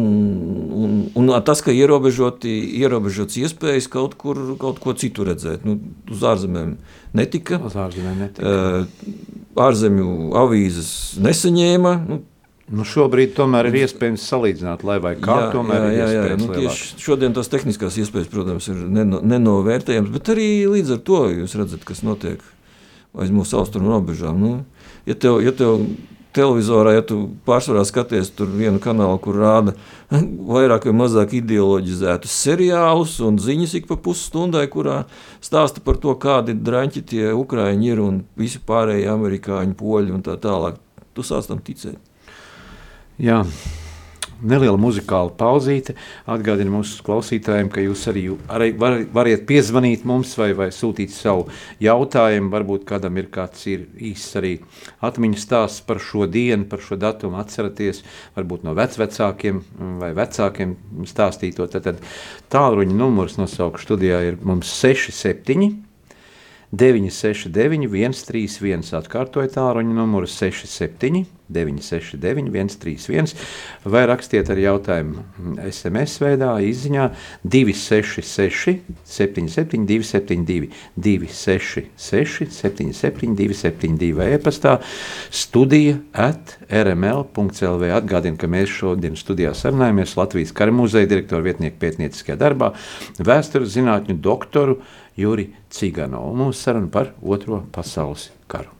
un, 0.72 0.92
un 1.20 1.32
tas, 1.44 1.60
ka 1.60 1.74
ierobežoti, 1.76 2.48
ierobežots 2.80 3.36
iespējas 3.36 3.84
kaut, 3.92 4.14
kur, 4.16 4.40
kaut 4.60 4.80
ko 4.80 4.94
citu 4.96 5.26
redzēt, 5.28 5.66
nu, 5.68 5.76
uz 6.08 6.24
ārzemēm 6.24 6.78
netika. 7.18 7.60
Uz 7.68 7.76
ārzemēm 7.76 8.22
netika. 8.24 8.86
Ārzemju 9.58 10.32
avīzes 10.40 10.90
nesaņēma. 11.20 11.94
Nu, 12.08 12.22
Nu 12.68 12.84
šobrīd 12.84 13.30
tomēr 13.32 13.70
ir 13.70 13.78
iespējams 13.80 14.26
salīdzināt, 14.28 14.82
lai 14.84 14.98
vai 15.00 15.14
kā 15.16 15.38
jā, 15.40 15.44
tomēr 15.54 15.86
jā, 15.88 16.08
jā, 16.12 16.24
jā. 16.28 16.34
Nu, 16.36 16.48
tieši 16.52 16.98
šodien 17.00 17.32
tās 17.32 17.48
tehniskās 17.48 17.96
iespējas, 18.02 18.28
protams, 18.28 18.66
ir 18.68 18.82
neno, 18.92 19.22
nenovērtējams, 19.24 20.10
bet 20.12 20.28
arī 20.34 20.48
līdz 20.68 20.98
ar 20.98 21.00
to 21.08 21.22
jūs 21.32 21.56
redzat, 21.56 21.86
kas 21.88 22.04
notiek 22.04 22.44
aiz 23.16 23.32
mūsu 23.32 23.56
austrumu 23.56 23.94
robežām. 23.94 24.36
Nu, 24.36 24.52
ja 25.08 25.16
tev, 25.16 25.40
ja 25.40 25.54
tev 25.56 25.80
televizorā, 26.38 26.94
ja 26.96 27.04
tu 27.06 27.18
pārsvarā 27.46 27.82
skaties 27.88 28.30
tur 28.38 28.50
vienu 28.54 28.80
kanālu, 28.82 29.18
kur 29.22 29.38
rāda 29.42 29.74
vairāk 30.10 30.88
vai 30.88 30.94
mazāk 31.02 31.34
ideoloģizētus 31.40 32.36
seriālus 32.46 33.18
un 33.26 33.40
ziņas 33.42 33.74
ik 33.80 33.90
pa 33.90 33.98
pusstundai, 34.00 34.64
kurā 34.72 35.02
stāsta 35.44 35.82
par 35.84 35.98
to, 36.02 36.14
kādi 36.20 36.56
draņķi 36.56 37.04
tie 37.10 37.26
ukraiņi 37.34 37.92
ir 37.92 38.04
un 38.04 38.22
visi 38.38 38.62
pārējie 38.62 39.10
amerikāņi, 39.12 39.76
poļi 39.78 40.14
un 40.14 40.24
tā 40.26 40.38
tālāk. 40.40 40.80
Tu 41.18 41.26
sāc 41.26 41.50
tam 41.50 41.60
ticēt. 41.64 41.98
Jā 43.18 43.42
neliela 44.42 44.78
muzikāla 44.80 45.32
pauzīte. 45.38 45.94
Atgādinu 46.28 46.78
mūsu 46.78 47.02
klausītājiem, 47.06 47.70
ka 47.72 47.82
jūs 47.84 48.04
arī, 48.10 48.24
arī 48.52 48.70
var, 48.78 48.98
variet 49.14 49.46
piezvanīt 49.48 50.04
mums 50.08 50.34
vai, 50.38 50.50
vai 50.58 50.68
sūtīt 50.74 51.14
savu 51.14 51.48
jautājumu. 51.84 52.52
Varbūt 52.52 52.86
kādam 52.88 53.18
ir 53.20 53.30
kāds 53.34 53.66
ir 53.70 53.88
īsts 54.10 54.38
arī 54.40 54.54
atmiņas 55.04 55.46
stāsts 55.48 55.84
par 55.88 56.02
šo 56.02 56.28
dienu, 56.30 56.68
par 56.70 56.84
šo 56.84 56.98
datumu 57.00 57.40
atceraties, 57.42 58.04
varbūt 58.38 58.66
no 58.68 58.76
vecvecākiem 58.78 59.60
vai 60.02 60.12
vecākiem 60.18 60.76
stāstīto. 61.08 61.68
Tad, 61.72 61.90
tad 61.90 62.06
tālruņa 62.52 62.96
numurs 62.96 63.38
nosaukšu 63.40 63.90
studijā 63.90 64.22
ir 64.30 64.40
mums 64.44 64.70
67 64.78 65.88
969, 66.68 67.88
131, 67.88 68.82
atkārtoju 68.98 69.48
tālruņa 69.54 69.94
numuru 69.96 70.28
67, 70.28 71.24
969, 71.48 72.50
131, 72.52 73.34
vai 73.88 74.04
rakstiet 74.08 74.50
ar 74.52 74.60
jautājumu 74.60 75.24
SMS 75.68 76.18
veidā, 76.22 76.50
izziņā 76.64 77.08
266, 77.44 78.78
77, 79.08 79.86
272, 79.88 80.68
266, 80.96 82.52
77, 82.52 83.34
272, 83.38 84.12
vai 84.18 84.30
e-pastā 84.36 84.78
studija 85.30 85.98
at 86.12 86.58
rml.clv. 86.68 87.90
Atgādinu, 87.98 88.38
ka 88.40 88.50
mēs 88.50 88.72
šodien 88.80 89.16
studijā 89.18 89.54
sarunājamies 89.56 90.16
Latvijas 90.18 90.54
kara 90.56 90.74
muzeja 90.74 91.08
direktoru 91.10 91.48
vietnieku 91.48 91.80
pētnieciskajā 91.80 92.38
darbā, 92.40 92.72
vēstures 93.18 93.72
zinātņu 93.76 94.18
doktoru 94.24 94.80
Juri 95.18 95.50
Ciganovu. 95.74 96.36
Mūsu 96.44 96.60
saruna 96.68 96.92
par 96.92 97.14
Otro 97.22 97.64
pasaules 97.74 98.30
karu. 98.50 98.76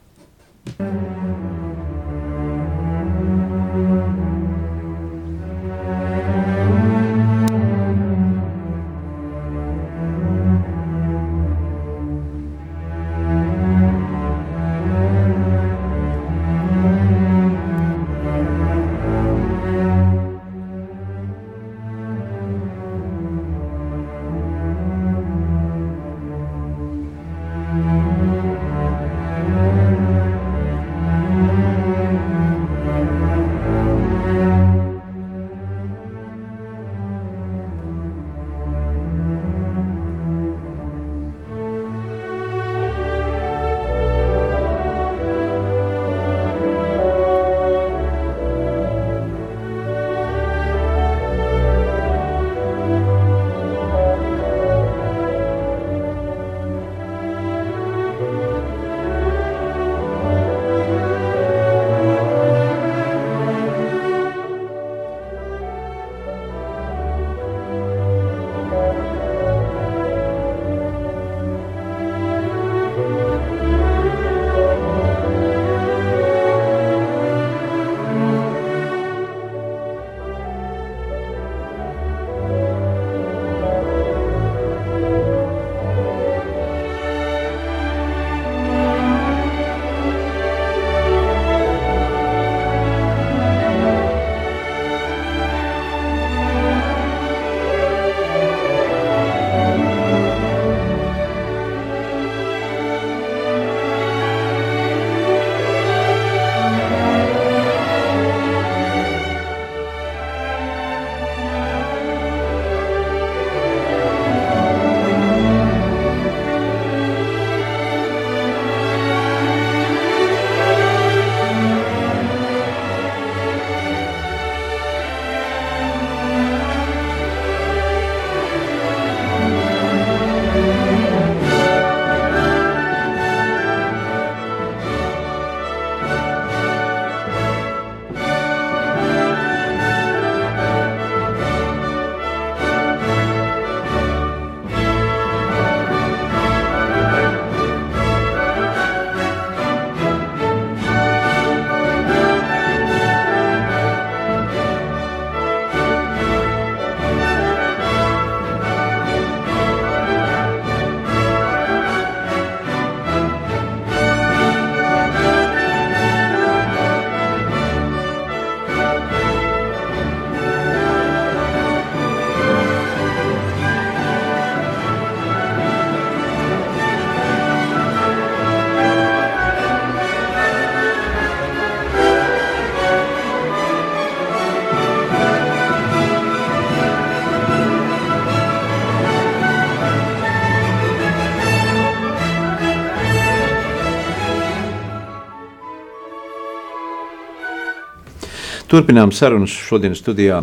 Turpinām 198.79 199.11
sarunas 199.11 199.51
šodienas 199.51 199.99
studijā 199.99 200.37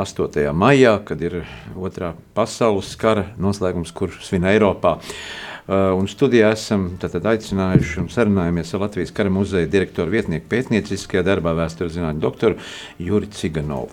8. 0.00 0.46
maijā, 0.56 0.94
kad 1.04 1.20
ir 1.20 1.34
otrā 1.76 2.14
pasaules 2.32 2.94
kara 2.96 3.26
noslēgums, 3.36 3.90
kurš 3.92 4.22
svin 4.24 4.46
Eiropā. 4.48 4.94
Uh, 4.96 5.90
un 5.98 6.08
studijā 6.08 6.54
esam 6.56 6.86
aicinājuši 7.04 8.00
un 8.00 8.08
sarunājamies 8.14 8.72
ar 8.72 8.86
Latvijas 8.86 9.12
kara 9.12 9.34
muzeja 9.34 9.68
direktoru 9.68 10.14
vietnieku 10.14 10.48
pētnieciskajā 10.54 11.20
darbā 11.26 11.52
vēstures 11.58 11.92
zinātņu 11.98 12.24
doktoru 12.24 12.56
Juri 12.96 13.28
Ciganovu. 13.36 13.92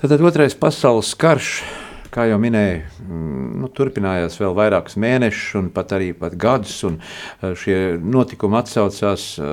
Tātad 0.00 0.24
otrais 0.24 0.56
pasaules 0.56 1.12
karš 1.20 1.58
kā 2.14 2.28
jau 2.30 2.38
minēju, 2.40 2.82
mm, 3.02 3.46
nu, 3.62 3.70
turpinājās 3.74 4.38
vēl 4.40 4.54
vairākus 4.56 4.98
mēnešus, 5.00 5.54
un 5.60 5.70
pat 5.74 5.94
arī 5.96 6.12
pat 6.18 6.36
gadus. 6.38 6.76
Eh, 6.84 7.54
šie 7.58 7.78
notikumi 7.98 8.60
atsaucās 8.60 9.26
eh, 9.38 9.46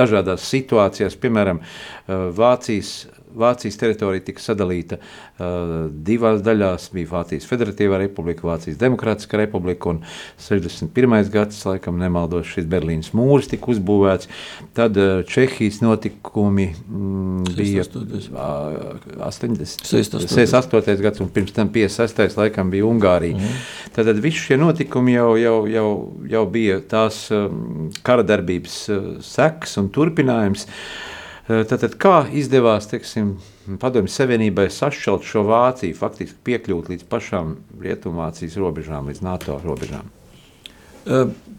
dažādās 0.00 0.46
situācijās, 0.48 1.18
piemēram, 1.20 1.60
eh, 1.60 2.28
Vācijas 2.36 2.94
Vācijas 3.38 3.78
teritorija 3.80 4.24
tika 4.26 4.42
sadalīta 4.42 4.98
uh, 4.98 5.88
divās 5.92 6.42
daļās. 6.44 6.88
Bija 6.94 7.10
Vācijas 7.10 7.46
Federatīvā 7.48 8.00
republika, 8.02 8.46
Vācijas 8.46 8.78
Demokrātiskā 8.80 9.40
republika 9.40 9.90
un 9.92 10.02
61. 10.42 11.30
gads, 11.32 11.60
laikam 11.68 12.00
nemaldos, 12.00 12.48
šis 12.52 12.68
Berlīnas 12.70 13.12
mūris 13.16 13.50
tika 13.52 13.72
uzbūvēts. 13.72 14.30
Tad 14.76 14.98
uh, 15.00 15.12
Čehijas 15.28 15.80
notikumi 15.84 16.68
mm, 16.72 17.54
bija 17.56 17.86
uh, 17.86 19.22
80. 19.28 19.86
68. 19.88 20.98
gads 21.02 21.24
un 21.24 21.30
pirms 21.32 21.54
tam 21.56 21.72
56. 21.72 22.36
laikam 22.40 22.72
bija 22.72 22.88
Ungārija. 22.88 23.38
Mm. 23.38 23.62
Tad, 23.92 24.10
tad 24.10 24.20
visi 24.24 24.44
šie 24.48 24.60
notikumi 24.60 25.16
jau, 25.16 25.32
jau, 25.40 25.56
jau, 25.70 25.88
jau 26.32 26.44
bija 26.52 26.82
tās 26.88 27.24
um, 27.34 27.88
kara 28.04 28.26
darbības 28.26 28.82
uh, 28.92 29.08
sekas 29.24 29.78
un 29.80 29.90
turpinājums. 29.94 30.68
Uh, 30.68 31.11
Tātad, 31.48 31.96
kā 31.98 32.22
izdevās 32.38 32.86
teiksim, 32.86 33.34
Padomju 33.82 34.12
Savienībai 34.14 34.68
sašķelt 34.70 35.26
šo 35.26 35.42
Vāciju, 35.48 35.96
faktiski 35.98 36.38
piekļūt 36.46 36.92
līdz 36.92 37.06
pašām 37.10 37.56
Rietumvācijas 37.82 38.54
robežām, 38.62 39.10
līdz 39.10 39.24
NATO 39.26 39.58
robežām? 39.64 40.06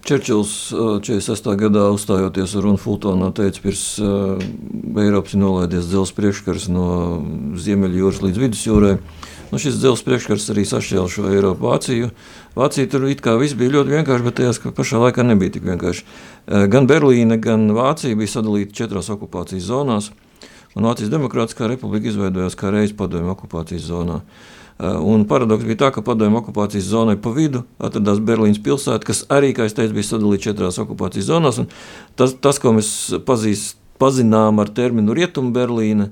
Čerčils 0.07 0.71
46. 0.71 1.49
gadā 1.59 1.89
uzstājoties 1.91 2.55
Runfultonā 2.63 3.27
teica, 3.35 3.59
pirms 3.65 3.83
Eiropas 3.99 5.35
nolaidies 5.35 5.89
dzelzs 5.91 6.15
priekškars 6.15 6.69
no 6.71 6.87
Ziemeļjūras 7.59 8.23
līdz 8.23 8.39
Vidusjūrai. 8.45 8.95
Nu, 9.53 9.59
šis 9.61 9.75
dzelzs 9.77 10.01
priekškars 10.01 10.47
arī 10.49 10.63
sašķēla 10.65 11.09
šo 11.13 11.27
Eiropu 11.29 11.67
Vāciju. 11.67 12.07
Vācija 12.57 12.89
tur 12.89 13.03
it 13.05 13.19
kā 13.21 13.35
viss 13.37 13.53
bija 13.53 13.75
ļoti 13.75 13.93
vienkārši, 13.99 14.25
bet 14.25 14.39
tajā 14.39 14.71
pašā 14.73 14.97
laikā 15.03 15.21
nebija 15.27 15.53
tik 15.53 15.67
vienkārši. 15.67 16.01
Gan 16.73 16.89
Berlīne, 16.89 17.37
gan 17.37 17.67
Vācija 17.77 18.17
bija 18.17 18.31
sadalīta 18.31 18.73
četrās 18.79 19.11
okupācijas 19.13 19.67
zonās, 19.67 20.09
un 20.73 20.89
Vācijas 20.89 21.13
Demokrātiskā 21.13 21.69
republika 21.69 22.09
izveidojās 22.09 22.57
kā 22.57 22.73
reizes 22.73 22.97
padomju 22.97 23.29
okupācijas 23.35 23.85
zonā. 23.91 24.23
Un 24.81 25.29
paradoks 25.29 25.69
bija 25.69 25.83
tā, 25.85 25.93
ka 25.93 26.01
padomju 26.01 26.41
okupācijas 26.41 26.89
zonai 26.89 27.19
pa 27.21 27.37
vidu 27.37 27.61
atradās 27.77 28.25
Berlīnas 28.25 28.57
pilsēta, 28.65 29.05
kas 29.05 29.21
arī, 29.29 29.53
kā 29.53 29.69
es 29.69 29.77
teicu, 29.77 29.93
bija 29.99 30.15
sadalīta 30.15 30.49
četrās 30.49 30.81
okupācijas 30.81 31.29
zonās. 31.29 31.61
Tas, 32.17 32.33
tas, 32.41 32.57
ko 32.57 32.73
mēs 32.81 32.89
pazīst, 33.29 33.77
pazinām 34.01 34.65
ar 34.65 34.73
terminu 34.73 35.13
Rietumu 35.13 35.53
Berlīna, 35.53 36.09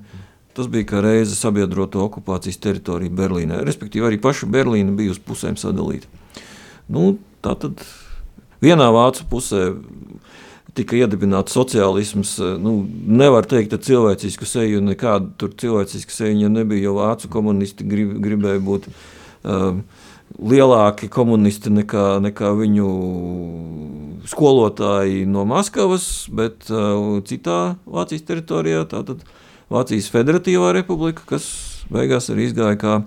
tas 0.57 0.69
bija 0.71 0.87
kā 0.89 1.01
reize 1.03 1.35
sabiedroto 1.37 2.03
okupācijas 2.05 2.59
teritorija 2.61 3.13
Berlīnē. 3.15 3.61
Respektīvi, 3.67 4.07
arī 4.07 4.21
paša 4.21 4.49
Berlīna 4.51 4.95
bija 4.97 5.15
uz 5.15 5.19
pusēm 5.23 5.57
sadalīta. 5.59 6.09
Nu, 6.91 7.15
tā 7.45 7.55
tad 7.59 7.83
vienā 8.63 8.89
vācu 8.93 9.25
pusē 9.31 9.69
tika 10.77 10.95
iedibināts 10.99 11.55
sociālisms. 11.55 12.35
Nu, 12.61 12.75
nevar 13.07 13.47
teikt, 13.49 13.73
ka 13.73 13.81
cilvēcisku 13.81 14.47
seju 14.47 14.83
nekādu 14.85 15.33
tur 15.39 15.55
cilvēcisku 15.63 16.15
seju 16.15 16.51
nebija, 16.51 16.87
jo 16.87 16.95
vācu 16.99 17.31
komunisti 17.31 17.87
grib, 17.87 18.13
gribēja 18.23 18.61
būt 18.63 18.87
um, 18.91 19.83
lielāki 20.39 21.09
komunisti 21.11 21.73
nekā, 21.73 22.05
nekā 22.23 22.53
viņu 22.55 22.87
skolotāji 24.31 25.25
no 25.27 25.43
Maskavas, 25.49 26.07
bet 26.31 26.69
uh, 26.71 27.19
citā 27.27 27.75
Vācijas 27.85 28.27
teritorijā, 28.29 28.85
tātad 28.91 29.25
Vācijas 29.71 30.11
Federatīvā 30.11 30.73
republika, 30.75 31.23
kas 31.33 31.47
beigās 31.91 32.29
arī 32.31 32.49
izgāja 32.49 32.77
kā 32.79 32.99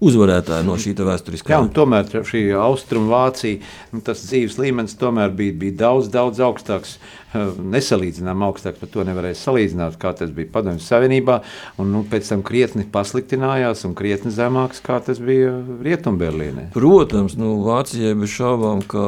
uzvarētāji 0.00 0.64
no 0.64 0.76
šī 0.80 0.94
vēsturiskā. 0.96 1.52
Jā, 1.52 1.60
tomēr 1.76 2.08
šī 2.26 2.42
austrumvācija, 2.56 3.60
nu, 3.92 4.02
tas 4.04 4.22
dzīves 4.24 4.56
līmenis 4.60 4.96
tomēr 5.00 5.32
bija, 5.36 5.56
bija 5.60 5.76
daudz, 5.84 6.08
daudz 6.12 6.40
augstāks. 6.44 6.96
Eh, 7.30 7.52
nesalīdzinām 7.76 8.42
augstāk, 8.48 8.80
par 8.80 8.90
to 8.90 9.04
nevarēja 9.06 9.38
salīdzināt, 9.38 9.98
kā 10.00 10.14
tas 10.18 10.32
bija 10.34 10.50
Padomju 10.54 10.82
Savienībā. 10.82 11.40
Un, 11.78 11.92
nu, 11.94 12.02
pēc 12.10 12.32
tam 12.32 12.44
krietni 12.46 12.86
pasliktinājās 12.90 13.84
un 13.86 13.94
krietni 13.98 14.32
zemāks, 14.34 14.82
kā 14.84 14.98
tas 15.04 15.20
bija 15.22 15.52
Rietumberlīnē. 15.84 16.70
Protams, 16.74 17.36
nu, 17.38 17.58
Vācijai 17.66 18.16
bez 18.18 18.34
šaubām, 18.34 18.82
ka 18.88 19.04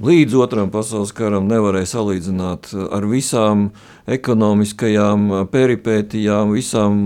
līdz 0.00 0.36
otram 0.40 0.70
pasaules 0.72 1.12
karam 1.16 1.48
nevarēja 1.50 1.90
salīdzināt 1.96 2.70
ar 2.72 3.08
visām 3.08 3.70
ekonomiskajām 4.10 5.30
peripētijām, 5.52 6.54
visām 6.56 6.98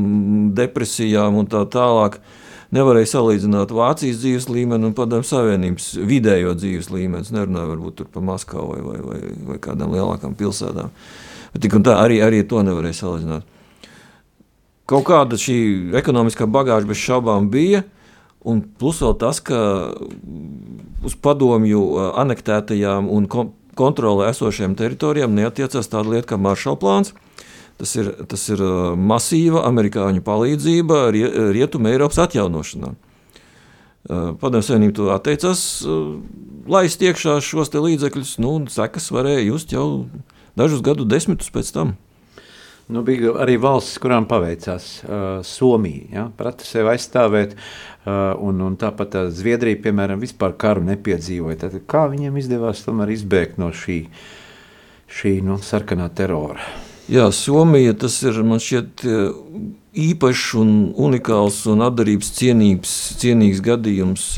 depresijām 0.57 1.37
un 1.40 1.49
tā 1.51 1.64
tālāk 1.71 2.19
nevarēja 2.75 3.12
salīdzināt 3.12 3.73
Vācijas 3.75 4.21
dzīves 4.23 4.49
līmeni 4.51 4.88
un 4.88 4.95
Padomju 4.97 5.29
Savienības 5.29 5.93
vidējo 6.09 6.55
dzīves 6.59 6.90
līmeni. 6.95 7.29
Nerunāju 7.35 7.75
varbūt 7.75 8.05
par 8.14 8.25
Maskavu 8.27 8.73
vai, 8.73 8.83
vai, 8.83 9.01
vai, 9.05 9.35
vai 9.51 9.59
kādām 9.62 9.95
lielākām 9.95 10.37
pilsētām. 10.38 10.93
Bet 11.55 11.62
tik 11.62 11.77
un 11.79 11.85
tā 11.87 11.99
arī, 12.03 12.19
arī 12.25 12.43
to 12.49 12.62
nevarēja 12.67 13.03
salīdzināt. 13.03 13.51
Kaut 14.90 15.07
kāda 15.09 15.38
šī 15.40 15.59
ekonomiskā 15.97 16.49
bagāža 16.51 16.88
bez 16.88 17.01
šaubām 17.01 17.49
bija. 17.53 17.85
Un 18.45 18.59
plus 18.61 18.99
vēl 19.01 19.14
tas, 19.17 19.38
ka 19.40 19.59
uz 21.05 21.14
padomju 21.25 21.85
anektētajām 22.21 23.09
un 23.09 23.29
kontrolē 23.79 24.31
esošajām 24.33 24.77
teritorijām 24.79 25.35
neatiecās 25.37 25.91
tāda 25.91 26.17
lieta 26.17 26.35
kā 26.35 26.41
maršala 26.41 26.81
plāns. 26.81 27.15
Tas 27.81 27.97
ir, 27.99 28.13
tas 28.31 28.45
ir 28.55 28.61
masīva 28.95 29.65
amerikāņu 29.67 30.23
palīdzība 30.23 31.09
rietumu 31.55 31.91
Eiropas 31.91 32.21
atjaunošanā. 32.23 32.93
Padomju 34.39 34.63
Savienība 34.63 34.95
to 34.99 35.09
atteicās 35.11 35.65
laist 36.71 37.03
iekšā 37.03 37.39
šos 37.43 37.73
līdzekļus, 37.75 38.37
nu, 38.45 38.57
sekas 38.71 39.11
varēja 39.15 39.47
just 39.49 39.73
jau 39.75 40.07
dažus 40.59 40.85
gadu 40.85 41.07
desmitus 41.09 41.51
pēc 41.51 41.73
tam. 41.75 41.97
Nu, 42.88 43.01
bija 43.03 43.33
arī 43.40 43.57
valstis, 43.57 43.97
kurām 44.03 44.27
paveicās 44.29 44.87
uh, 45.05 45.20
Somija. 45.47 46.09
Ja, 46.12 46.25
Prata 46.37 46.66
sevi 46.68 46.90
aizstāvēt, 46.92 47.55
uh, 47.57 48.35
un, 48.44 48.61
un 48.61 48.77
tāpat 48.81 49.16
uh, 49.16 49.31
Zviedrija, 49.33 49.81
piemēram, 49.87 50.20
vispār 50.20 50.53
karu 50.61 50.85
nepiedzīvoja. 50.90 51.62
Tad, 51.64 51.79
kā 51.88 52.05
viņiem 52.12 52.37
izdevās 52.42 52.85
tomēr 52.85 53.14
izbēgt 53.14 53.57
no 53.62 53.70
šī, 53.73 54.03
šī 55.09 55.38
nu, 55.47 55.57
sarkanā 55.64 56.11
terora? 56.12 56.61
Jā, 57.09 57.31
Somija 57.33 57.97
tas 58.01 58.18
ir 58.25 58.37
man 58.44 58.61
šķiet 58.61 59.05
īpašs 60.05 60.55
un 60.61 60.70
unikāls 60.97 61.62
un 61.70 61.85
atdarības 61.85 62.31
cienīgs, 62.37 62.94
cienīgs 63.20 63.61
gadījums. 63.64 64.29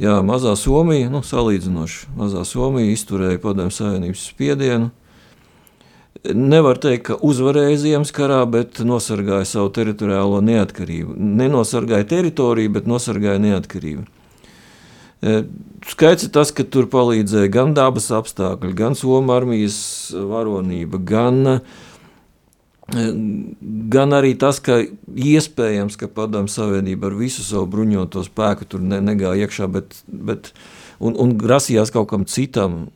Jā, 0.00 0.20
mazā 0.26 0.54
Somija, 0.58 1.10
nu, 1.12 1.22
salīdzinoši 1.26 2.14
mazā 2.18 2.42
Somija 2.48 2.90
izturēja 2.94 3.42
padomju 3.42 3.74
savienības 3.76 4.30
spiedienu. 4.30 4.90
Nevar 6.20 6.76
teikt, 6.76 7.06
ka 7.08 7.16
uzvarēja 7.24 7.78
Ziemas 7.80 8.10
karā, 8.12 8.42
bet 8.50 8.82
nosargāja 8.84 9.46
savu 9.48 9.70
teritoriālo 9.72 10.42
neatkarību. 10.44 11.14
Nenosargāja 11.16 12.04
teritoriju, 12.10 12.72
bet 12.74 12.88
nosargāja 12.90 13.40
neatkarību. 13.40 14.04
Skaidrs 15.88 16.26
ir 16.26 16.32
tas, 16.32 16.52
ka 16.52 16.64
tur 16.64 16.88
palīdzēja 16.92 17.52
gan 17.52 17.72
dabas 17.76 18.08
apstākļi, 18.16 18.72
gan 18.76 18.96
Somijas 18.96 19.36
armijas 19.36 19.78
varonība, 20.12 21.00
gan, 21.08 21.60
gan 23.96 24.16
arī 24.16 24.32
tas, 24.40 24.60
ka 24.64 24.80
iespējams, 25.16 25.96
ka 26.00 26.08
Padomu 26.08 26.52
Savienība 26.52 27.08
ar 27.08 27.16
visu 27.20 27.44
savu 27.44 27.68
bruņoto 27.72 28.24
spēku 28.28 28.68
tur 28.68 28.84
ne, 28.84 29.00
negāja 29.04 29.44
iekšā 29.44 29.68
bet, 29.72 29.96
bet, 30.08 30.52
un, 31.00 31.16
un 31.16 31.36
grasījās 31.40 31.92
kaut 31.96 32.08
kam 32.12 32.28
citam. 32.28 32.86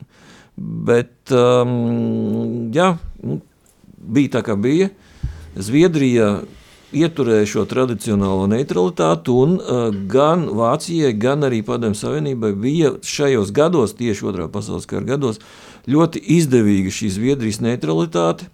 Bet, 0.56 1.32
um, 1.34 2.70
jā, 2.72 2.92
nu, 3.24 3.40
bija 3.98 4.36
tā, 4.36 4.44
kā 4.46 4.56
bija. 4.60 4.90
Zviedrija 5.54 6.42
ieturēja 6.94 7.46
šo 7.48 7.64
tradicionālo 7.68 8.46
neutralitāti, 8.50 9.34
un 9.34 9.56
uh, 9.58 9.86
gan 10.10 10.46
Vācijai, 10.54 11.14
gan 11.18 11.46
arī 11.46 11.62
Padomju 11.66 11.98
Savienībai 11.98 12.52
bija 12.58 12.94
šajos 13.02 13.52
gados, 13.54 13.96
tieši 13.98 14.28
otrā 14.30 14.48
pasaules 14.52 14.86
kara 14.90 15.06
gados, 15.14 15.40
ļoti 15.90 16.22
izdevīga 16.36 16.92
šī 16.94 17.10
Zviedrijas 17.16 17.62
neutralitāte. 17.64 18.50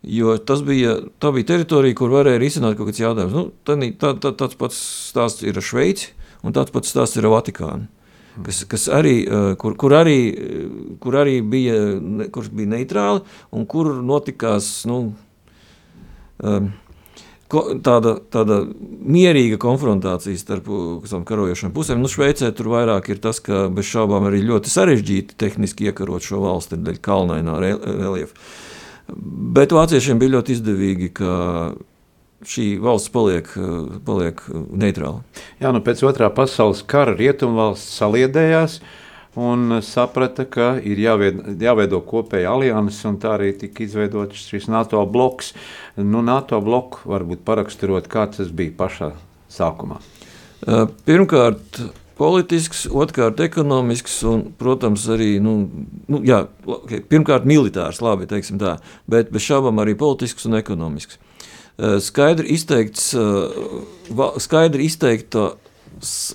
Jo 0.00 0.38
tas 0.38 0.62
bija, 0.64 0.94
bija 1.20 1.48
teritorija, 1.50 1.96
kur 1.98 2.12
varēja 2.14 2.40
risināt 2.40 2.78
kaut 2.78 2.88
kāds 2.88 3.02
jautājums. 3.02 3.34
Nu, 3.36 3.50
tā, 3.68 3.76
tā, 4.00 4.14
tā, 4.16 4.32
tāds 4.32 4.56
pats 4.56 4.78
stāsts 5.10 5.44
ir 5.44 5.60
ar 5.60 5.66
Šveici, 5.66 6.14
un 6.40 6.56
tāds 6.56 6.72
pats 6.72 6.88
stāsts 6.88 7.20
ir 7.20 7.28
ar 7.28 7.34
Vatikānu. 7.34 7.90
Kas, 8.46 8.64
kas 8.70 8.86
arī, 8.92 9.16
kur, 9.60 9.76
kur, 9.80 9.96
arī, 10.00 10.18
kur 11.02 11.18
arī 11.22 11.40
bija, 11.42 11.78
kurš 12.32 12.52
bija 12.54 12.74
neitrāli 12.76 13.24
un 13.56 13.66
kur 13.70 13.92
notikās 14.04 14.70
nu, 14.90 15.02
tāda, 17.50 18.14
tāda 18.30 18.60
mierīga 18.64 19.58
konfrontācija 19.60 20.38
starp 20.38 20.68
karojošām 21.28 21.74
pusēm. 21.74 22.00
Nu, 22.02 22.10
Šveicē 22.10 22.52
tur 22.56 22.70
vairāk 22.74 23.10
ir 23.10 23.20
tas, 23.22 23.42
ka 23.42 23.66
bez 23.72 23.88
šaubām 23.90 24.28
arī 24.30 24.42
ļoti 24.46 24.72
sarežģīti 24.72 25.38
tehniski 25.40 25.90
iekarot 25.90 26.24
šo 26.24 26.44
valsti 26.44 26.80
dēļ 26.80 27.00
kalnainā 27.04 27.58
reliefa. 27.60 28.34
Bet 29.10 29.74
vāciešiem 29.74 30.20
bija 30.20 30.36
ļoti 30.36 30.54
izdevīgi, 30.54 31.10
ka 31.18 31.32
šī 32.46 32.78
valsts 32.80 33.12
paliek, 33.12 33.48
paliek 34.06 34.40
neitrāla. 34.50 35.20
Jā, 35.60 35.72
nu 35.74 35.82
pēc 35.84 36.02
otrā 36.08 36.30
pasaules 36.34 36.82
kara 36.88 37.14
rietumvalsts 37.18 38.00
saliedējās. 38.00 38.80
Un 39.38 39.76
saprata, 39.86 40.42
ka 40.50 40.72
ir 40.82 40.98
jāveido, 40.98 41.52
jāveido 41.62 42.00
kopēja 42.02 42.50
alianses, 42.50 43.04
un 43.06 43.20
tā 43.22 43.36
arī 43.36 43.52
tika 43.60 43.84
izveidots 43.84 44.48
šis 44.50 44.66
NATO 44.72 45.04
bloks. 45.06 45.52
Nu, 45.94 46.24
NATO 46.26 46.58
bloku 46.64 47.04
varbūt 47.12 47.44
paraksturot, 47.46 48.10
kāds 48.10 48.40
tas 48.40 48.50
bija 48.50 48.74
pašā 48.80 49.12
sākumā. 49.54 50.00
Pirmkārt, 51.06 51.78
politisks, 52.18 52.88
otrkārt, 52.90 53.38
ekonomisks 53.46 54.18
un, 54.28 54.48
protams, 54.58 55.06
arī 55.14 55.36
nu, 55.40 55.54
nu, 56.10 56.24
jā, 56.26 56.42
pirmkārt, 57.12 57.46
militārs, 57.48 58.02
labi, 58.02 58.26
tā, 58.26 58.74
bet 59.08 59.30
bez 59.30 59.46
šaubām 59.46 59.78
arī 59.80 59.94
politisks 60.00 60.50
un 60.50 60.58
ekonomisks. 60.58 61.16
Eh, 61.16 61.40
skaidri 61.80 62.54
izteikts, 62.54 63.14
eh, 63.14 64.30
skaidri 64.38 64.84
izteikta 64.84 65.54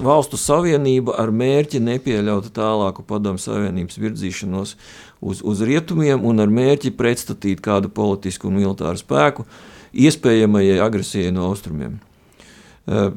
valstu 0.03 0.37
savienība 0.37 1.15
ar 1.21 1.31
mērķi 1.33 1.81
nepieļaut 1.81 2.51
tālāku 2.53 3.05
padomu 3.07 3.41
savienības 3.41 3.97
virzīšanos 4.01 4.75
uz, 5.21 5.41
uz 5.41 5.61
rietumiem 5.65 6.25
un 6.25 6.41
ar 6.43 6.51
mērķi 6.53 6.93
pretstatīt 6.97 7.63
kādu 7.65 7.89
politisku 7.89 8.49
un 8.49 8.59
militāru 8.59 9.01
spēku 9.01 9.45
iespējamajai 9.95 10.79
agresijai 10.83 11.33
no 11.33 11.49
austrumiem. 11.51 11.99
Eh, 12.85 13.09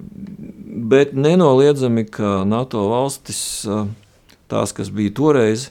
bet 0.92 1.16
nenoliedzami, 1.16 2.06
ka 2.12 2.42
NATO 2.48 2.86
valstis, 2.92 3.40
tās, 4.48 4.72
kas 4.76 4.92
bija 4.94 5.16
toreiz, 5.16 5.68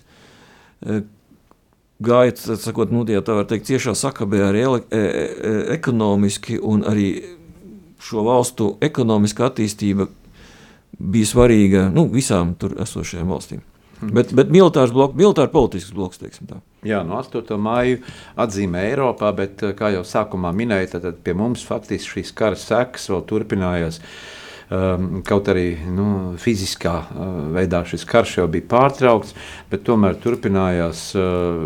gāja 2.04 2.58
sakot, 2.58 2.92
nu, 2.94 3.04
tā 3.06 3.38
var 3.40 3.48
teikt, 3.50 3.68
ciešā 3.70 3.96
sakabē 3.98 4.44
arī 4.50 4.64
ele, 4.66 4.84
e, 4.92 5.00
e, 5.00 5.56
ekonomiski, 5.78 6.60
un 6.60 6.86
arī 6.88 7.10
šo 8.04 8.24
valstu 8.28 8.76
ekonomiska 8.86 9.48
attīstība 9.50 10.08
bija 10.98 11.30
svarīga 11.30 11.88
nu, 11.94 12.08
visām 12.12 12.54
tur 12.60 12.78
esošajām 12.82 13.34
valstīm. 13.34 13.66
Hmm. 13.98 14.12
Bet, 14.14 14.30
bet 14.38 14.52
militārs 14.54 14.94
bloks, 14.94 15.18
militārs 15.18 15.50
politisks 15.50 15.94
bloks, 15.94 16.20
teiksim 16.22 16.50
tā. 16.52 16.60
Jā, 16.86 17.02
no 17.06 17.18
8. 17.18 17.56
māju 17.58 18.04
atzīmē 18.38 18.84
Eiropā, 18.92 19.32
bet, 19.34 19.64
kā 19.78 19.90
jau 19.96 20.04
sākumā 20.06 20.54
minēja, 20.54 20.92
tad, 20.94 21.08
tad 21.08 21.24
pie 21.26 21.34
mums 21.38 21.66
faktiski 21.66 22.20
šīs 22.20 22.36
kara 22.38 22.60
sekas 22.62 23.10
vēl 23.10 23.26
turpinājās. 23.26 23.98
Uh, 23.98 24.37
kaut 24.68 25.48
arī 25.48 25.78
nu, 25.96 26.36
fiziskā 26.42 26.94
uh, 27.00 27.28
veidā 27.56 27.84
šis 27.88 28.04
karš 28.08 28.34
jau 28.42 28.48
bija 28.52 28.68
pārtraukts, 28.68 29.32
bet 29.72 29.86
tomēr 29.88 30.18
turpinājās. 30.20 31.04
Uh, 31.16 31.64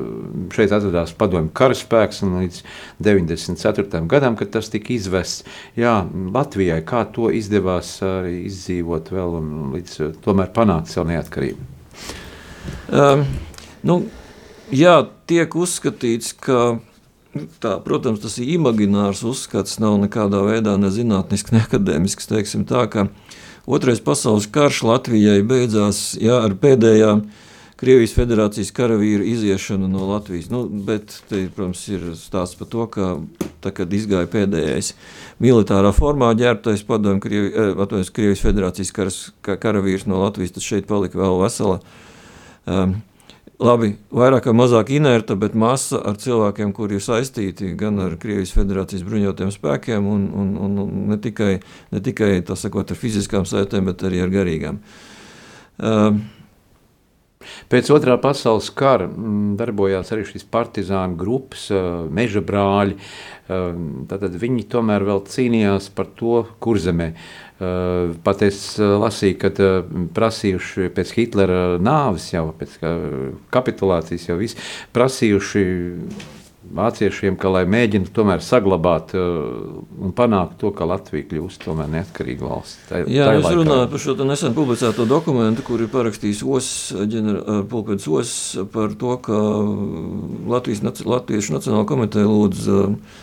šeit 0.54 0.76
atradās 0.76 1.16
padomju 1.18 1.50
karaspēks 1.58 2.22
līdz 2.28 2.62
94. 3.02 4.04
gadam, 4.12 4.38
kad 4.38 4.54
tas 4.54 4.70
tika 4.70 4.94
izvests. 4.94 5.48
Jā, 5.80 6.02
Latvijai 6.34 6.82
kā 6.86 7.02
to 7.16 7.32
izdevās 7.34 7.98
arī 8.06 8.44
izdzīvot 8.52 9.10
vēl 9.16 9.38
un 9.42 9.52
līdz 9.74 9.98
uh, 10.02 10.14
tomēr 10.22 10.54
panākt 10.54 10.94
savu 10.94 11.10
neatkarību? 11.10 11.70
Um, 12.94 13.26
nu, 13.88 13.98
jā, 14.70 15.00
tiek 15.26 15.58
uzskatīts, 15.58 16.36
ka 16.38 16.62
Tā, 17.32 17.78
protams, 17.80 18.20
tas 18.20 18.36
ir 18.42 18.50
imaginārs 18.58 19.22
uzskats, 19.28 19.78
nav 19.80 19.96
nekādā 20.02 20.42
veidā 20.44 20.74
ne 20.80 20.90
zinātnisks, 20.92 21.54
ne 21.56 21.62
akadēmisks. 21.64 22.28
Tā, 22.68 23.06
otrais 23.72 24.02
pasaules 24.04 24.50
karš 24.52 24.82
Latvijai 24.90 25.40
beidzās 25.48 26.12
jā, 26.20 26.42
ar 26.44 26.58
pēdējām 26.60 27.24
Krievijas 27.82 28.12
federācijas 28.14 28.70
karavīru 28.78 29.26
iziešanu 29.26 29.88
no 29.90 30.04
Latvijas. 30.12 30.52
Nu, 30.54 30.68
bet, 30.70 31.16
te, 31.32 31.48
protams, 31.56 31.82
ir 31.90 32.04
stāsts 32.20 32.60
par 32.60 32.68
to, 32.70 32.84
ka 32.94 33.08
tā, 33.64 33.72
kad 33.74 33.96
izgāja 33.96 34.30
pēdējais 34.30 34.92
militārā 35.42 35.90
formā 35.96 36.30
ģērbtais 36.38 36.84
padomju 36.86 37.24
Krievi, 37.24 37.50
eh, 37.50 38.12
Krievijas 38.14 38.44
federācijas 38.44 38.94
karas, 38.94 39.22
karavīrs 39.42 40.06
no 40.06 40.22
Latvijas, 40.22 40.54
tad 40.54 40.68
šeit 40.68 40.86
palika 40.92 41.18
vēl 41.24 41.42
vesela. 41.42 41.80
Um, 42.70 43.00
labi, 43.62 43.94
vairāk 44.14 44.50
vai 44.50 44.56
mazāk 44.58 44.92
inerta, 44.96 45.38
bet 45.40 45.56
masa 45.58 46.02
ar 46.10 46.18
cilvēkiem, 46.22 46.74
kuri 46.76 46.98
ir 46.98 47.06
saistīti 47.06 47.74
gan 47.80 48.00
ar 48.04 48.18
Krievijas 48.22 48.54
federācijas 48.58 49.06
bruņotajiem 49.08 49.54
spēkiem, 49.56 50.12
un, 50.12 50.28
un, 50.34 50.52
un 50.66 50.92
ne 51.12 51.18
tikai, 51.22 51.56
ne 51.94 52.04
tikai 52.04 52.34
sakot, 52.58 52.92
ar 52.92 53.00
fiziskām 53.00 53.48
saitēm, 53.48 53.90
bet 53.92 54.06
arī 54.08 54.24
ar 54.26 54.34
garīgām. 54.34 54.82
Uh, 55.82 56.22
Pēc 57.72 57.90
otrā 57.94 58.18
pasaules 58.22 58.70
kara 58.78 59.08
mm, 59.10 59.56
darbojās 59.60 60.12
arī 60.14 60.26
šīs 60.28 60.46
partizānu 60.52 61.18
grupas, 61.20 61.68
meža 62.14 62.44
brāļi. 62.46 62.98
Tad 64.12 64.38
viņi 64.42 64.68
tomēr 64.72 65.06
vēl 65.08 65.24
cīnījās 65.32 65.90
par 65.96 66.12
to 66.20 66.44
kurzemē. 66.64 67.12
Pat 68.26 68.42
es 68.46 68.60
lasīju, 68.80 69.38
ka 69.42 69.70
prasījuši 70.18 70.92
pēc 70.96 71.16
Hitlera 71.18 71.62
nāves, 71.84 72.32
jau 72.34 72.48
pēc 72.58 72.78
kapitulācijas, 73.54 74.30
jau 74.32 74.38
visi 74.40 74.58
prasījuši 74.96 75.66
vāciešiem, 76.76 77.36
ka, 77.40 77.50
lai 77.52 77.64
mēģinātu 77.70 78.14
tomēr 78.16 78.44
saglabāt 78.46 79.14
uh, 79.18 79.82
un 80.02 80.14
panākt 80.16 80.60
to, 80.62 80.72
ka 80.76 80.88
Latvija 80.88 81.28
kļūst 81.32 81.66
par 81.68 81.88
neatkarīgu 81.92 82.48
valsti. 82.48 82.86
Tā, 82.90 83.02
Jā, 83.12 83.28
tā 83.30 83.40
es 83.40 83.58
runāju 83.58 83.90
par 83.92 84.04
šo 84.04 84.16
nesen 84.28 84.56
publicēto 84.58 85.08
dokumentu, 85.10 85.66
kur 85.68 85.82
ir 85.84 85.92
parakstījis 85.92 86.44
Pulkvedis 87.72 88.08
Os 88.12 88.36
par 88.74 88.96
to, 89.00 89.18
ka 89.26 89.42
Latvijas, 90.52 91.04
Latviešu 91.06 91.58
Nacionāla 91.58 91.90
komiteja 91.90 92.30
lūdz 92.30 92.72
uh, 92.72 93.20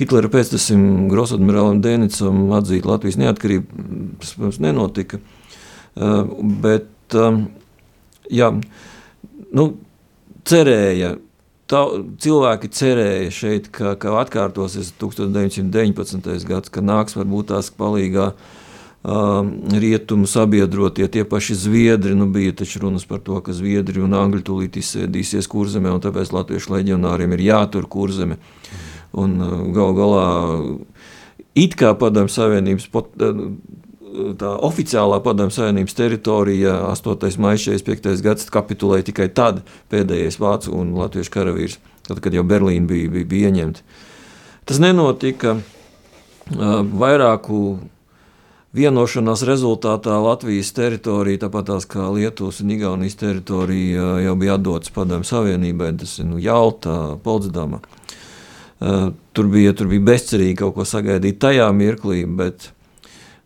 Hitlera 0.00 0.30
pēctesim 0.32 1.08
Grosadmirālam 1.10 1.82
Dēnicam 1.84 2.46
atzīt 2.56 2.88
Latvijas 2.88 3.18
neatkarību. 3.20 3.86
Protams, 4.22 4.60
nenotika. 4.64 5.20
Uh, 5.94 6.22
bet, 6.62 6.88
um, 7.18 7.42
jā, 8.32 8.52
nu, 9.52 9.66
cerēja 10.48 11.16
tā, 11.70 11.82
cilvēki 12.22 12.70
cerēja 12.74 13.34
šeit, 13.34 13.68
ka, 13.74 13.94
ka 14.00 14.14
atkārtosies 14.22 14.92
1919. 15.00 16.32
gads, 16.48 16.72
ka 16.72 16.82
nāks 16.84 17.18
varbūt 17.18 17.52
tās 17.52 17.70
palīgā. 17.74 18.32
Uh, 19.00 19.46
rietumu 19.80 20.28
sabiedrotie, 20.28 21.06
tie 21.08 21.22
paši 21.24 21.54
zviedri, 21.56 22.12
nu 22.12 22.26
bija 22.28 22.52
taču 22.52 22.82
runas 22.82 23.06
par 23.08 23.22
to, 23.24 23.38
ka 23.40 23.54
zviedri 23.56 24.02
un 24.04 24.12
angļi 24.12 24.42
tūlīt 24.44 24.76
izsēdīsies 24.76 25.48
kurzemē, 25.48 25.88
un 25.94 26.02
tāpēc 26.04 26.34
latviešu 26.36 26.74
leģionāriem 26.74 27.32
ir 27.32 27.46
jātur 27.46 27.88
kurzeme. 27.88 28.36
Un 29.18 29.36
uh, 29.42 29.54
gal 29.74 29.94
galā 29.96 30.24
it 31.58 31.76
kā 31.78 31.92
padomju 31.98 32.32
savienības 32.34 32.88
pot, 32.92 33.10
uh, 33.18 33.42
tā 34.38 34.52
oficiālā 34.68 35.20
padomju 35.24 35.56
savienības 35.56 35.98
teritorija 35.98 36.76
8. 36.90 37.30
maija 37.42 37.62
45. 37.66 38.22
gads 38.26 38.50
kapitulēja 38.52 39.10
tikai 39.10 39.28
tad 39.34 39.64
pēdējais 39.92 40.40
vācu 40.42 40.74
un 40.78 40.94
latviešu 40.98 41.34
karavīrs, 41.34 41.78
tad, 42.08 42.22
kad 42.22 42.34
jau 42.34 42.46
Berlīna 42.46 42.90
bija, 42.90 43.10
bija, 43.10 43.30
bija 43.30 43.50
ieņemta. 43.50 43.86
Tas 44.70 44.78
nenotika 44.82 45.56
vairāku 46.50 47.78
vienošanās 48.76 49.42
rezultātā 49.46 50.14
Latvijas 50.22 50.70
teritorija, 50.74 51.44
tāpat 51.46 51.70
tās 51.72 51.86
kā 51.90 52.06
Lietuvas 52.14 52.60
un 52.62 52.70
Igaunijas 52.74 53.18
teritorija, 53.18 54.12
jau 54.24 54.36
bija 54.38 54.56
atdotas 54.58 54.92
padomju 54.94 55.26
savienībai, 55.26 55.92
tas 55.98 56.18
ir 56.18 56.28
nu, 56.30 56.38
Jalta, 56.42 57.16
Poltsdama. 57.24 57.80
Tur 58.80 59.48
bija, 59.52 59.74
tur 59.76 59.90
bija 59.90 60.06
bezcerīgi 60.08 60.56
kaut 60.62 60.78
ko 60.78 60.86
sagaidīt 60.88 61.36
tajā 61.42 61.66
mirklī, 61.76 62.22
bet 62.24 62.70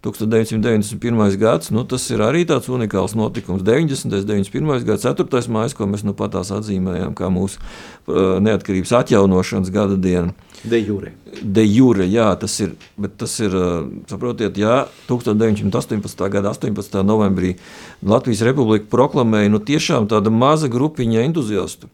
1991. 0.05 1.37
gads, 1.40 1.70
nu, 1.70 1.85
tas 1.88 2.05
ir 2.12 2.20
arī 2.20 2.44
tāds 2.44 2.68
unikāls 2.68 3.14
notikums. 3.16 3.64
90. 3.64 4.05
un 4.05 4.12
91. 4.12 4.85
gads, 4.85 5.07
4. 5.09 5.49
maija, 5.49 5.73
ko 5.77 5.88
mēs 5.88 6.05
nu 6.05 6.12
pat 6.16 6.37
atzīmējām 6.37 7.14
kā 7.16 7.31
mūsu 7.33 7.59
uh, 7.59 8.37
neatkarības 8.44 8.92
atjaunošanas 9.01 9.73
gada 9.73 9.97
dienu. 9.97 10.35
De 10.64 10.81
jure. 10.81 11.14
De 11.42 11.64
jure, 11.64 12.07
jā, 12.09 12.29
tas 12.40 12.55
ir, 12.61 12.77
bet 13.01 13.16
tas 13.20 13.33
ir, 13.40 13.57
uh, 13.57 13.88
saprotiet, 14.11 14.61
jā, 14.61 14.85
1918. 15.09 16.29
gada 16.37 16.53
18. 16.53 17.01
novembrī 17.03 17.57
Latvijas 18.05 18.44
Republika 18.44 18.90
proklamēja 18.92 19.57
nu, 19.57 19.61
tiešām 19.61 20.09
tāda 20.12 20.33
maza 20.33 20.68
grupiņa 20.73 21.25
entuziastu 21.25 21.88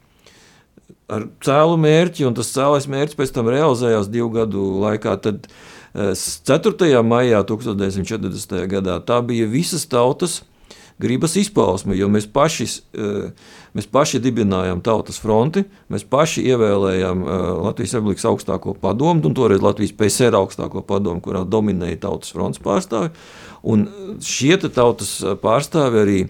ar 1.10 1.26
cēlu 1.44 1.76
mērķi, 1.82 2.28
un 2.28 2.38
tas 2.38 2.52
cēlais 2.54 2.86
mērķis 2.90 3.18
pēc 3.18 3.34
tam 3.36 3.50
realizējās 3.52 4.10
divu 4.12 4.30
gadu 4.38 4.66
laikā. 4.84 5.16
Tad, 5.24 5.50
uh, 5.50 5.80
4. 5.94 7.02
maijā 7.02 7.42
1940. 7.46 8.66
gadā 8.70 9.00
tā 9.02 9.18
bija 9.26 9.48
visas 9.50 9.86
tautas 9.90 10.42
gribas 11.00 11.32
izpausme, 11.40 11.96
jo 11.96 12.10
mēs 12.12 12.26
paši, 12.28 12.66
mēs 13.72 13.86
paši 13.88 14.20
dibinājām 14.20 14.82
tautas 14.84 15.16
fronti, 15.18 15.62
mēs 15.88 16.04
paši 16.04 16.44
ievēlējām 16.52 17.22
Latvijas 17.64 17.94
Republikas 17.96 18.26
augstāko 18.28 18.74
padomu, 18.76 19.24
un 19.24 19.36
toreiz 19.36 19.64
Latvijas 19.64 19.94
PSR 19.96 20.36
augstāko 20.36 20.84
padomu, 20.84 21.22
kurā 21.24 21.46
dominēja 21.48 22.02
tautas 22.04 22.34
fronts 22.36 22.60
pārstāvi, 22.60 23.14
un 23.64 23.86
šie 24.20 24.58
tautas 24.68 25.16
pārstāvi 25.40 26.04
arī 26.04 26.20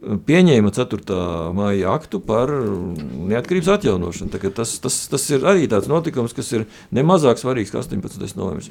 pieņēma 0.00 0.72
4. 0.74 1.16
maija 1.56 1.94
aktu 1.94 2.20
par 2.24 2.50
neatkarības 2.50 3.72
atjaunošanu. 3.76 4.52
Tas, 4.56 4.76
tas, 4.82 5.00
tas 5.12 5.26
ir 5.32 5.44
arī 5.48 5.68
tāds 5.70 5.90
notikums, 5.90 6.34
kas 6.36 6.52
ir 6.56 6.68
nemazāk 6.94 7.40
svarīgs 7.40 7.72
kā 7.72 7.82
18. 7.82 8.36
novembris. 8.38 8.70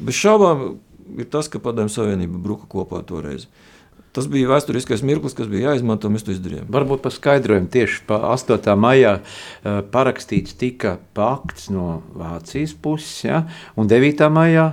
Bez 0.00 0.16
šaubām 0.20 0.80
ir 1.18 1.28
tas, 1.30 1.50
ka 1.52 1.60
Padomju 1.62 1.92
Savienība 1.92 2.40
bruka 2.40 2.68
kopā 2.70 3.02
toreiz. 3.06 3.48
Tas 4.10 4.26
bija 4.26 4.48
vēsturiskais 4.50 5.04
mirklis, 5.06 5.36
kas 5.38 5.46
bija 5.46 5.70
jāizmanto, 5.70 6.08
mēs 6.10 6.24
to 6.26 6.32
izdarījām. 6.34 6.66
Varbūt 6.74 7.04
par 7.04 7.14
skaidrojumu 7.14 7.70
tieši 7.70 8.00
pa 8.08 8.18
8. 8.32 8.72
maijā 8.74 9.20
eh, 9.20 9.82
parakstīts 9.92 10.56
tika 10.58 10.96
pakts 11.14 11.68
no 11.70 12.00
Vācijas 12.18 12.74
puses, 12.74 13.20
ja, 13.28 13.44
un 13.78 13.90
9. 13.90 14.26
maijā 14.34 14.72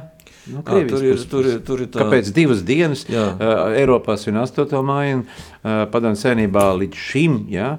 No 0.53 0.61
à, 0.63 0.79
tur, 0.87 1.03
ir, 1.03 1.21
tur, 1.29 1.45
ir, 1.45 1.59
tur 1.65 1.81
ir 1.83 1.89
tā. 1.91 2.01
Kāpēc 2.03 2.31
divas 2.35 2.63
dienas 2.67 3.03
uh, 3.09 3.35
Eiropā 3.75 4.15
svin 4.19 4.39
8. 4.39 4.71
maija 4.85 5.19
un 5.19 5.25
uh, 5.25 5.83
padomju 5.91 6.21
senībā 6.21 6.65
līdz 6.81 7.03
šim 7.07 7.37
ja, 7.51 7.75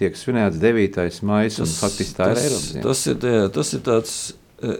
tiek 0.00 0.18
svinēts 0.18 0.60
9. 0.62 1.00
maija 1.28 1.68
faktiski 1.78 2.18
tā 2.18 2.32
tas, 2.32 2.42
ir 2.42 2.50
Eiropas? 2.50 2.68
Tas 2.88 3.06
ir, 3.12 3.30
jā, 3.36 3.46
tas 3.54 3.72
ir 3.76 3.84
tāds 3.86 4.18
uh, 4.60 4.78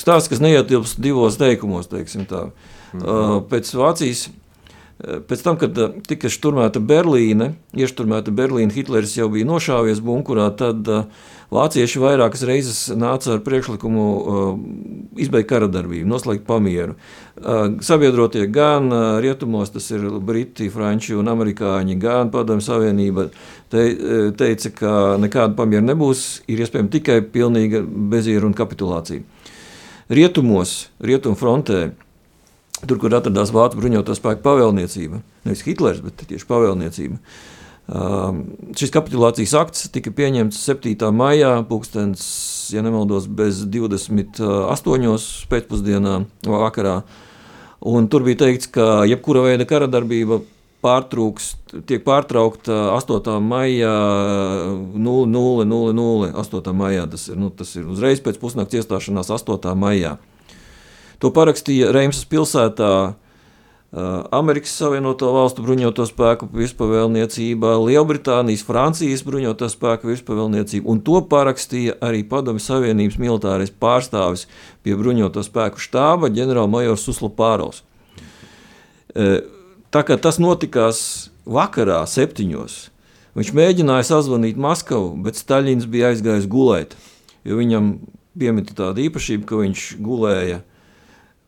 stāsts, 0.00 0.32
kas 0.32 0.44
neietilpst 0.44 1.00
divos 1.04 1.40
teikumos. 1.40 1.90
Mm 1.92 2.26
-hmm. 2.28 3.04
uh, 3.04 3.40
pēc 3.50 3.74
Vācijas 3.76 4.28
Pēc 4.98 5.42
tam, 5.46 5.54
kad 5.54 5.76
tika 6.10 6.26
šturmēta 6.26 6.80
Berlīne, 6.82 7.52
iešturmēta 7.78 8.32
Berlīne, 8.34 8.74
Hitlers 8.74 9.12
jau 9.14 9.28
bija 9.30 9.46
nošāvies 9.46 10.00
bunkurā, 10.02 10.48
tad 10.58 10.88
uh, 10.90 11.04
Vācieši 11.48 12.00
vairākas 12.02 12.42
reizes 12.44 12.78
nāca 12.92 13.38
ar 13.38 13.38
priekšlikumu 13.40 14.02
uh, 14.04 14.48
izbeigt 15.16 15.48
kara 15.48 15.64
darbību, 15.72 16.04
noslēgt 16.10 16.44
pamieru. 16.44 16.98
Uh, 17.40 17.78
sabiedrotie 17.84 18.42
gan 18.52 18.90
uh, 18.92 19.04
rietumos, 19.24 19.72
tas 19.72 19.86
ir 19.94 20.04
Briti, 20.20 20.68
Franči 20.72 21.16
un 21.16 21.30
Amerikāņi, 21.32 21.96
gan 22.02 22.28
Padomju 22.34 22.66
Savienība 22.66 23.30
te, 23.72 23.86
teica, 24.36 24.74
ka 24.76 24.92
nekāda 25.24 25.56
pamiera 25.56 25.86
nebūs, 25.88 26.42
ir 26.52 26.60
iespējama 26.66 26.92
tikai 26.92 27.22
pilnīga 27.32 27.80
bezieru 28.12 28.50
un 28.50 28.56
kapitulācija. 28.58 29.24
Rietumos, 30.12 30.76
rietumu 31.00 31.36
frontē, 31.36 31.82
tur, 32.84 33.00
kur 33.00 33.16
atradās 33.16 33.54
Vācu 33.56 33.80
bruņoto 33.80 34.20
spēku 34.20 34.44
pavēlniecība, 34.44 35.24
nevis 35.48 35.64
Hitlers, 35.64 36.04
bet 36.04 36.28
tieši 36.28 36.48
pavēlniecība, 36.48 37.16
šis 37.88 38.92
kapitulācijas 38.92 39.54
akts 39.56 39.86
tika 39.94 40.12
pieņemts 40.12 40.58
7. 40.60 40.92
maijā, 41.16 41.54
pulkstens, 41.68 42.20
ja 42.74 42.82
nemaldos, 42.84 43.28
bez 43.32 43.62
28. 43.64 45.16
pēcpusdienā 45.48 46.18
vakarā. 46.44 47.00
Un 47.88 48.08
tur 48.12 48.26
bija 48.26 48.42
teikts, 48.44 48.68
ka 48.74 49.06
jebkura 49.08 49.46
veida 49.46 49.64
kara 49.68 49.88
darbība 49.88 50.42
pārtrūks, 50.84 51.52
tiek 51.88 52.04
pārtraukta 52.04 52.92
8. 52.94 53.38
maijā 53.42 53.94
0000. 54.94 56.34
8. 56.44 56.74
maijā 56.76 57.06
tas 57.10 57.28
ir, 57.30 57.38
nu, 57.40 57.48
tas 57.50 57.72
ir 57.78 57.88
uzreiz 57.88 58.20
pēc 58.22 58.38
pusnakts 58.42 58.78
iestāšanās 58.78 59.32
8. 59.32 59.72
maijā. 59.78 60.18
To 61.18 61.32
parakstīja 61.34 61.90
Reimsas 61.94 62.28
pilsētā 62.30 62.92
Amerikas 63.88 64.74
Savienoto 64.76 65.30
Valstu 65.32 65.62
bruņoto 65.64 66.04
spēku 66.04 66.50
virspavēlniecība, 66.52 67.70
Lielbritānijas, 67.80 68.60
Francijas 68.68 69.22
bruņoto 69.24 69.64
spēku 69.72 70.10
virspavēlniecība, 70.10 70.84
un 70.92 71.00
to 71.00 71.22
parakstīja 71.24 71.96
arī 72.04 72.20
Padomju 72.28 72.60
Savienības 72.60 73.16
militārais 73.16 73.72
pārstāvis 73.72 74.44
pie 74.84 74.92
bruņoto 74.92 75.40
spēku 75.46 75.80
štāba 75.80 76.28
ģenerālmajors 76.36 77.06
Suslo 77.08 77.32
Pāros. 77.32 77.80
Tā 79.16 80.04
kā 80.04 80.20
tas 80.20 80.36
notikās 80.36 81.00
vakarā, 81.48 82.02
septiņos, 82.04 82.76
viņš 83.40 83.56
mēģināja 83.56 84.10
sazvanīt 84.10 84.60
Maskavu, 84.60 85.14
bet 85.24 85.40
Staļins 85.40 85.88
bija 85.88 86.12
aizgājis 86.12 86.44
gulēt, 86.44 86.92
jo 87.48 87.56
viņam 87.56 87.94
piemita 88.36 88.76
tāda 88.76 89.00
īpašība, 89.08 89.48
ka 89.48 89.64
viņš 89.64 89.90
gulēja 90.04 90.60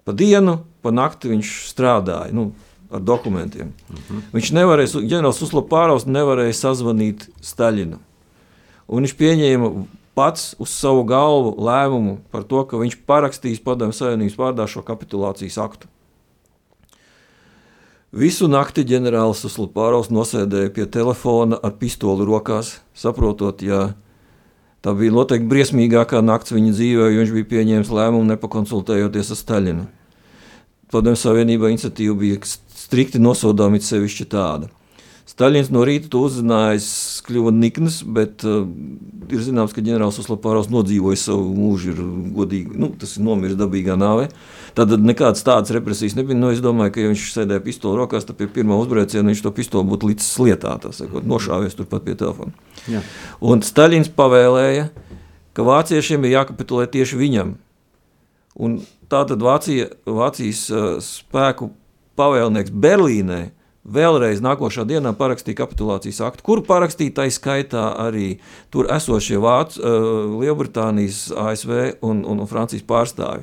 pa 0.05 0.13
dienu, 0.17 0.59
pa 0.83 0.93
nakti 0.95 1.31
viņš 1.33 1.55
strādāja. 1.71 2.35
Nu, 2.37 2.51
ar 2.91 3.01
dokumentiem. 3.01 3.73
Uh 3.89 3.95
mhm. 3.95 4.19
-huh. 4.19 4.23
Viņš 4.33 4.53
nevarēja, 4.53 5.01
ģenerālis 5.07 5.43
Uslopārovs 5.43 6.07
nevarēja 6.07 6.53
sazvanīt 6.53 7.29
Staļinu. 7.41 7.99
Un 8.89 9.03
viņš 9.03 9.15
pieņēma 9.15 9.71
pats 10.15 10.55
uz 10.59 10.69
savu 10.69 11.05
galvu 11.05 11.55
lēmumu 11.59 12.19
par 12.31 12.43
to, 12.43 12.65
ka 12.65 12.77
viņš 12.77 12.97
parakstīs 13.07 13.63
padomju 13.63 13.93
savienības 13.93 14.37
vārdā 14.37 14.67
šo 14.67 14.83
kapitulācijas 14.83 15.59
aktu. 15.59 15.87
Visu 18.13 18.49
nakti 18.49 18.83
ģenerālis 18.83 19.45
Uslopārovs 19.47 20.11
nosēdēja 20.11 20.73
pie 20.75 20.87
telefona 20.87 21.61
ar 21.63 21.77
pistoli 21.79 22.27
rokās, 22.27 22.81
saprotot, 22.95 23.63
ja 23.63 23.95
tā 24.85 24.95
bija 24.97 25.14
noteikti 25.14 25.49
briesmīgākā 25.51 26.23
nakts 26.25 26.55
viņa 26.57 26.75
dzīvē, 26.75 27.09
jo 27.12 27.23
viņš 27.23 27.33
bija 27.37 27.51
pieņēmis 27.55 27.95
lēmumu 27.95 28.29
nepakonsultējoties 28.33 29.33
ar 29.35 29.40
Staļinu. 29.40 29.87
Padomju 30.90 31.21
Savienībā 31.21 31.71
iniciatīva 31.71 32.16
bija 32.19 32.43
strikti 32.51 33.23
nosodāma, 33.23 33.79
it 33.79 33.87
sevišķi 33.87 34.27
tāda. 34.33 34.71
Staļins 35.31 35.69
no 35.71 35.85
rīta 35.87 36.09
to 36.11 36.25
uzzinājis, 36.27 36.87
kļuva 37.29 37.53
nikns, 37.55 38.01
bet 38.03 38.43
uh, 38.43 38.64
ir 39.31 39.45
zināms, 39.47 39.71
ka 39.77 39.85
ģenerālis 39.85 40.19
Uslapāros 40.25 40.71
nodzīvoja 40.73 41.21
savu 41.21 41.53
mūžu, 41.55 41.93
ir 41.93 42.01
godīgi, 42.35 42.75
nu, 42.81 42.88
tas 42.99 43.14
ir 43.14 43.25
nomiris 43.29 43.59
dabīgā 43.61 43.95
nāvē. 44.01 44.27
Tad 44.75 44.97
nekādas 44.99 45.47
tādas 45.47 45.71
represijas 45.77 46.16
nebija. 46.19 46.40
Nu, 46.40 46.51
es 46.51 46.62
domāju, 46.64 46.97
ka 46.97 47.05
ja 47.05 47.12
viņš 47.12 47.29
sēdēja 47.37 47.62
pistoli 47.62 48.01
rokās, 48.03 48.27
tad 48.27 48.40
pie 48.40 48.51
pirmā 48.51 48.81
uzbruciena 48.83 49.31
viņš 49.31 49.45
to 49.47 49.55
pistoli 49.55 49.87
būtu 49.93 50.11
līdz 50.11 50.33
lietā, 50.49 50.75
sakot, 50.99 51.23
nošāvies 51.31 51.79
turpat 51.79 52.09
pie 52.09 52.19
telefona. 52.19 52.69
Jā. 52.88 53.03
Un 53.45 53.64
Staļins 53.66 54.12
pavēlēja, 54.16 54.88
ka 55.57 55.66
vāciešiem 55.66 56.25
ir 56.25 56.38
jākapitulē 56.38 56.87
tieši 56.88 57.19
viņam. 57.21 57.59
Un 58.61 58.81
Tātad 59.11 59.43
Vācija, 59.43 59.88
Vācijas 60.07 60.69
uh, 60.71 60.85
spēku 61.03 61.73
pavēlnieks 62.19 62.71
Berlīnē 62.71 63.40
vēlreiz 63.90 64.43
nākošā 64.45 64.85
dienā 64.87 65.11
parakstīja 65.19 65.59
kapitulācijas 65.64 66.21
aktu, 66.29 66.45
kuru 66.47 66.62
parakstīja 66.69 67.16
tā 67.16 67.27
skaitā 67.33 67.88
arī 68.05 68.37
tur 68.71 68.87
esošie 68.93 69.40
Vācu, 69.43 69.83
uh, 69.83 70.38
Lielbritānijas, 70.38 71.25
ASV 71.35 71.75
un, 72.07 72.23
un, 72.23 72.45
un 72.45 72.51
Francijas 72.51 72.87
pārstāvi. 72.87 73.43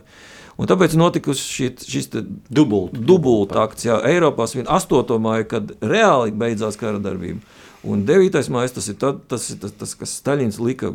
Un 0.57 0.71
tāpēc 0.71 0.95
notika 0.97 1.35
šit, 1.37 1.83
šis 1.85 2.13
dubultakts, 2.15 3.03
dubult 3.11 3.83
jā, 3.83 3.99
Eiropā 4.07 4.47
svin 4.47 4.71
8. 4.71 5.19
māja, 5.21 5.49
kad 5.51 5.75
reāli 5.83 6.31
beidzās 6.31 6.79
kara 6.79 7.03
darbība. 7.03 7.43
Un 7.87 8.03
9. 8.07 8.43
māja 8.53 8.75
tas 8.77 8.91
ir 8.91 8.99
tad, 8.99 9.23
tas, 9.31 9.47
tas, 9.61 9.73
tas, 9.79 9.95
kas 9.99 10.17
Staļins 10.19 10.59
lika 10.63 10.91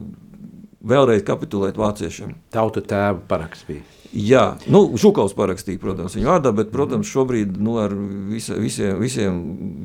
vēlreiz 0.83 1.25
kapitulēt 1.27 1.81
vāciešiem. 1.81 2.37
Tauta 2.53 2.83
tēva 2.85 3.19
paraksts 3.31 3.69
bija. 3.69 3.85
Jā, 4.13 4.59
nu, 4.69 4.83
Žukovs 5.01 5.33
parakstīja, 5.33 5.81
protams, 5.81 6.13
viņa 6.19 6.27
vārdā, 6.29 6.51
bet, 6.53 6.69
protams, 6.75 7.09
šobrīd 7.09 7.55
nu, 7.65 7.79
ar 7.81 7.95
visa, 8.29 8.59
visiem, 8.61 8.99
visiem 9.01 9.39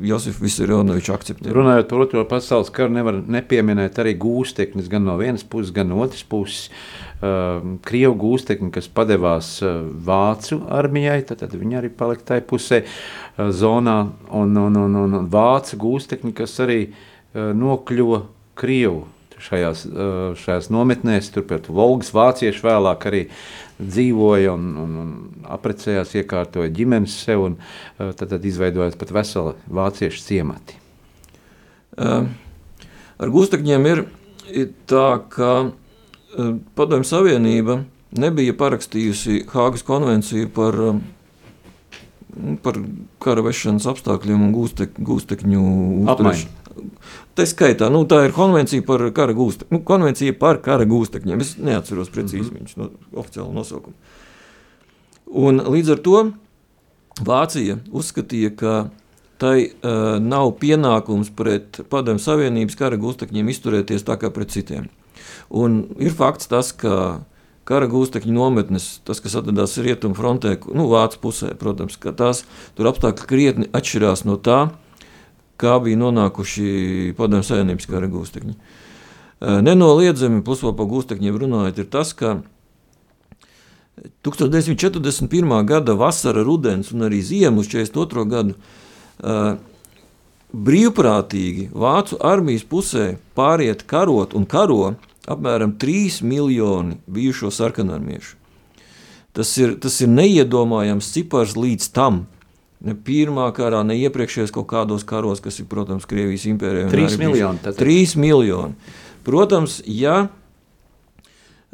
Josifu 0.04 0.44
Visarjonoviču 0.44 1.14
akceptē. 1.16 1.54
Runājot 1.56 1.88
par 1.88 2.04
otro 2.04 2.26
pasaules 2.28 2.74
karu, 2.76 2.92
nevar 2.98 3.22
nepieminēt 3.24 4.02
arī 4.04 4.18
gūsteknis 4.20 4.92
gan 4.92 5.08
no 5.08 5.16
vienas 5.22 5.48
puses, 5.48 5.72
gan 5.72 5.88
no 5.94 6.02
otras 6.04 6.28
puses. 6.28 6.68
Uh, 6.68 7.07
Krievu 7.18 8.14
gūstekņi, 8.22 8.70
kas 8.76 8.88
padevās 8.94 9.56
uh, 9.66 9.80
Vācu 10.06 10.60
armijai, 10.70 11.24
tad, 11.26 11.40
tad 11.42 11.56
viņi 11.58 11.80
arī 11.80 11.90
palika 11.90 12.28
tajā 12.30 12.44
pusē 12.46 12.84
uh, 12.86 13.48
zonā, 13.50 13.96
un, 14.30 14.54
un, 14.62 14.78
un, 14.84 14.98
un, 15.02 15.16
un 15.18 15.30
Vācu 15.34 15.80
gūstekņi, 15.82 16.34
kas 16.38 16.54
arī 16.62 16.82
uh, 16.92 17.56
nokļuva 17.58 18.22
Krievu 18.58 19.08
šajās, 19.38 19.84
šajās 20.42 20.68
nometnēs, 20.74 21.28
turpēc 21.30 21.68
Volgas 21.70 22.10
vācieši 22.10 22.64
vēlāk 22.66 23.04
arī 23.06 23.20
dzīvoja 23.78 24.56
un, 24.58 24.72
un, 24.82 24.96
un 25.04 25.12
apprecējās, 25.54 26.16
iekārtoja 26.18 26.72
ģimenes 26.74 27.20
sev, 27.22 27.44
un 27.46 27.58
tad, 27.98 28.32
tad 28.32 28.48
izveidojās 28.50 28.98
pat 28.98 29.14
vesela 29.14 29.54
vāciešu 29.70 30.24
ciemati. 30.26 30.80
Uh, 31.98 32.26
ar 33.22 33.34
gustakņiem 33.34 33.86
ir, 33.92 34.04
tā, 34.90 35.06
ka 35.30 35.52
Padomju 36.78 37.08
Savienība 37.08 37.80
nebija 38.18 38.54
parakstījusi 38.58 39.46
Hāgas 39.52 39.84
konvenciju 39.88 40.50
par, 40.54 40.78
uh, 40.78 41.00
par 42.64 42.78
kara 43.24 43.44
vešanas 43.46 43.88
apstākļiem 43.90 44.48
un 44.50 44.54
gūstek, 44.56 45.00
gūstekņu 45.02 45.64
uzturēšanu. 46.06 46.64
Tā 47.38 47.46
skaitā, 47.50 47.90
nu, 47.94 48.04
tā 48.10 48.24
ir 48.28 48.36
konvencija 48.36 48.86
par 48.86 49.02
kara 49.18 49.34
gūstekņiem. 49.38 49.74
Nu, 49.74 49.84
konvencija 49.86 50.34
par 50.38 50.62
kara 50.66 50.86
gūstekņiem. 50.90 51.42
Es 51.42 51.56
neatceros 51.58 52.12
precīzi 52.14 52.52
mm 52.52 52.54
-hmm. 52.54 52.60
viņas 52.60 52.78
no, 52.78 52.90
oficiālu 53.18 53.54
nosaukumu. 53.54 53.96
Un 55.28 55.62
līdz 55.62 55.92
ar 55.92 56.04
to 56.06 56.22
Vācija 57.18 57.80
uzskatīja, 57.90 58.52
ka 58.56 58.74
tai 59.42 59.70
uh, 59.70 60.18
nav 60.22 60.52
pienākums 60.62 61.32
pret 61.36 61.82
Padomju 61.90 62.22
Savienības 62.22 62.78
kara 62.78 62.98
gūstekņiem 62.98 63.50
izturēties 63.50 64.06
tā 64.06 64.18
kā 64.22 64.30
pret 64.34 64.54
citiem. 64.54 64.90
Un 65.50 65.84
ir 66.04 66.16
fakts 66.16 66.50
tas, 66.52 66.74
ka 66.76 67.22
kara 67.68 67.88
gūstekņu 67.92 68.34
nometnes, 68.36 68.88
tas, 69.08 69.20
kas 69.24 69.36
atrodas 69.40 69.76
rietumu 69.84 70.16
frontē, 70.18 70.56
nu, 70.72 70.88
Vācijas 70.92 71.22
pusē, 71.24 71.54
protams, 71.60 72.00
ka 72.00 72.14
tās 72.16 72.46
tur 72.78 72.90
apstākļi 72.92 73.30
krietni 73.30 73.70
atšķirās 73.76 74.24
no 74.28 74.38
tā, 74.40 74.60
kā 75.60 75.78
bija 75.84 76.00
nonākuši 76.00 77.16
Padomju 77.18 77.48
Savienības 77.48 77.90
kara 77.90 78.10
gūstekņi. 78.12 78.56
Nenoliedzami, 79.68 80.44
plus 80.46 80.64
vēl 80.66 80.74
par 80.78 80.88
gūstekņiem 80.90 81.40
runājot, 81.44 81.82
ir 81.82 81.90
tas, 81.94 82.14
ka 82.18 82.40
1941. 84.26 85.66
gada 85.68 85.96
vasara, 85.98 86.44
rudens 86.46 86.92
un 86.94 87.08
arī 87.08 87.22
ziema 87.26 87.62
uz 87.62 87.70
42. 87.72 88.26
gadu 88.30 88.56
brīvprātīgi 90.54 91.68
Vācu 91.76 92.18
armijas 92.24 92.64
pusē 92.70 93.18
pāriet 93.36 93.84
karot 93.90 94.36
un 94.38 94.46
karo 94.48 94.96
apmēram 95.28 95.76
3 95.80 96.22
miljoni 96.26 96.98
bijušo 97.08 97.52
sarkanarmiešu. 97.52 98.36
Tas 99.38 99.52
ir, 99.62 99.76
tas 99.82 100.00
ir 100.02 100.10
neiedomājams 100.10 101.12
cipars 101.14 101.54
līdz 101.60 101.92
tam. 101.94 102.26
Ne 102.82 102.94
pirmā 102.94 103.50
karā, 103.58 103.84
ne 103.86 103.98
iepriekšējos 103.98 104.54
kaut 104.54 104.68
kādos 104.70 105.06
karos, 105.06 105.42
kas 105.42 105.60
ir, 105.62 105.68
protams, 105.70 106.06
Krievijas 106.10 106.46
impērijā. 106.50 106.90
3 106.94 107.20
miljoni. 107.22 107.74
3 107.78 108.18
miljoni. 108.22 108.94
Protams, 109.26 109.82
ja 109.86 110.28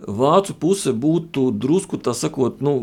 Vācu 0.04 0.56
puse 0.60 0.92
būtu 0.92 1.52
drusku 1.56 2.00
tā 2.02 2.12
sakot, 2.18 2.60
nu, 2.66 2.74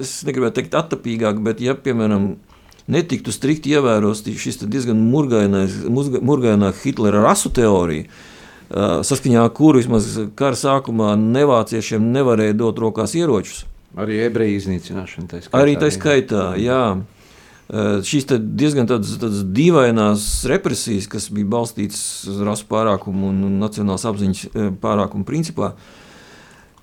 es 0.00 0.20
negribētu 0.24 0.60
teikt 0.60 0.76
attapīgāk, 0.78 1.40
bet 1.44 1.60
ja, 1.60 1.74
piemēram, 1.76 2.30
netiktu 2.90 3.34
strikti 3.34 3.74
ievēros 3.74 4.22
šis 4.24 4.62
diezgan 4.62 5.00
murgainā 5.10 6.72
Hitlera 6.80 7.24
rasu 7.26 7.52
teorija, 7.52 8.06
saskaņā 8.70 9.44
ar 9.44 9.52
kuru 9.54 9.80
vismaz 9.82 10.08
kara 10.38 10.58
sākumā 10.58 11.14
nevāciešiem 11.20 12.10
nevarēja 12.14 12.56
dot 12.58 12.78
rokās 12.82 13.16
ieročus. 13.18 13.64
Arī 13.98 14.20
ebreju 14.24 14.60
iznīcināšana 14.60 15.30
tā 15.30 15.40
skaitā. 15.42 15.62
Arī 15.62 15.74
tā 15.80 15.88
skaitā, 15.90 16.44
jā. 16.60 16.82
Šīs 18.06 18.26
diezgan 18.58 18.88
tādas, 18.90 19.16
tādas 19.22 19.42
dīvainās 19.54 20.28
represijas, 20.50 21.06
kas 21.10 21.28
bija 21.34 21.50
balstītas 21.52 22.02
uz 22.30 22.38
rasu 22.46 22.66
pārākumu 22.70 23.30
un 23.30 23.58
nacionālas 23.62 24.06
apziņas 24.10 24.78
pārākumu 24.82 25.26
principā, 25.26 25.74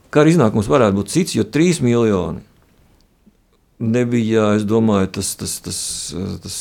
Kara 0.07 0.31
iznākums 0.31 0.69
varētu 0.71 0.95
būt 1.01 1.09
cits, 1.11 1.33
jo 1.35 1.43
3 1.43 1.81
miljoni 1.83 2.39
nebija, 3.79 4.51
es 4.57 4.65
domāju, 4.67 5.09
tas, 5.19 5.33
tas, 5.39 5.57
tas, 5.65 5.79
tas, 6.43 6.57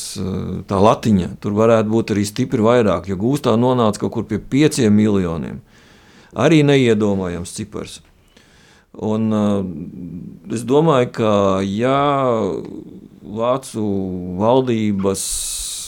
tā 0.69 0.81
latiņa. 0.81 1.31
Tur 1.41 1.55
varētu 1.57 1.93
būt 1.93 2.13
arī 2.15 2.25
stipri 2.29 2.65
vairāk, 2.65 3.09
jo 3.09 3.17
gūstā 3.19 3.55
nonāca 3.59 4.03
kaut 4.03 4.13
kur 4.13 4.27
pie 4.29 4.39
5 4.39 4.89
miljoniem. 4.93 5.61
Arī 6.37 6.61
neiedomājams 6.67 7.55
cipars. 7.57 8.01
Un, 8.97 9.29
uh, 9.33 10.53
es 10.53 10.63
domāju, 10.65 11.11
ka 11.19 11.31
ja 11.65 11.97
Vācu 13.27 13.83
valdības 14.39 15.23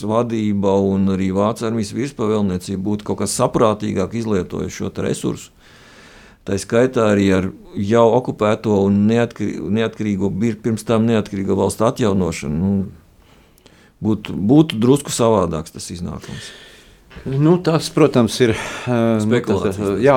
vadība 0.06 0.74
un 0.84 1.08
arī 1.14 1.30
Vācijas 1.34 1.70
armijas 1.70 1.94
virspavēlniecība 1.96 2.82
būtu 2.84 3.06
kaut 3.08 3.22
kā 3.22 3.28
saprātīgāk 3.30 4.14
izlietojuši 4.20 4.76
šo 4.76 4.90
resursu, 5.04 5.50
Tā 6.48 6.56
skaitā 6.56 7.10
arī 7.12 7.26
ar 7.36 7.50
jau 7.76 8.06
okupēto 8.16 8.78
un 8.86 9.04
neatkarīgo, 9.10 9.68
neatkarīgo 9.76 10.30
pirms 10.64 10.86
tam 10.88 11.04
neatkarīgo 11.08 11.56
valstu 11.58 11.84
atjaunošanu. 11.86 12.56
Nu, 12.56 13.70
būtu, 14.00 14.34
būtu 14.34 14.80
drusku 14.80 15.12
savādāks 15.14 15.76
tas 15.76 15.90
iznākums. 15.92 16.50
Nu, 17.24 17.58
tas, 17.60 17.90
protams, 17.92 18.36
ir 18.40 18.54
spekulācijas. 18.54 19.78
Nu, 19.80 19.88
tas, 19.92 20.00
jā, 20.00 20.16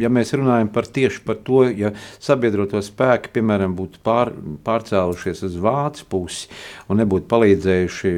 ja 0.00 0.10
mēs 0.12 0.32
runājam 0.38 0.70
par 0.72 0.86
tieši 0.88 1.20
par 1.26 1.40
to, 1.44 1.64
ja 1.68 1.90
sabiedroto 2.24 2.80
spēki, 2.84 3.32
piemēram, 3.36 3.74
būtu 3.76 4.00
pār, 4.06 4.30
pārcēlušies 4.64 5.44
uz 5.48 5.58
Vācijas 5.60 6.06
pusi 6.08 6.48
un 6.88 7.02
nebūtu 7.02 7.28
palīdzējuši 7.28 8.12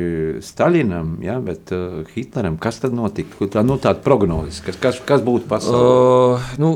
Staļinam, 0.46 1.16
ja, 1.24 1.40
bet 1.42 1.72
uh, 1.74 2.04
Hitleram, 2.14 2.60
kas 2.62 2.78
tad 2.84 2.94
notiktu? 2.96 3.48
Tā, 3.50 3.64
nu, 3.66 3.80
tāda 3.82 4.04
prognozes, 4.04 4.60
kas, 4.64 4.78
kas, 4.80 5.02
kas 5.06 5.24
būtu 5.26 5.50
pasaulē? 5.50 5.82
Uh, 5.82 6.54
nu, 6.62 6.72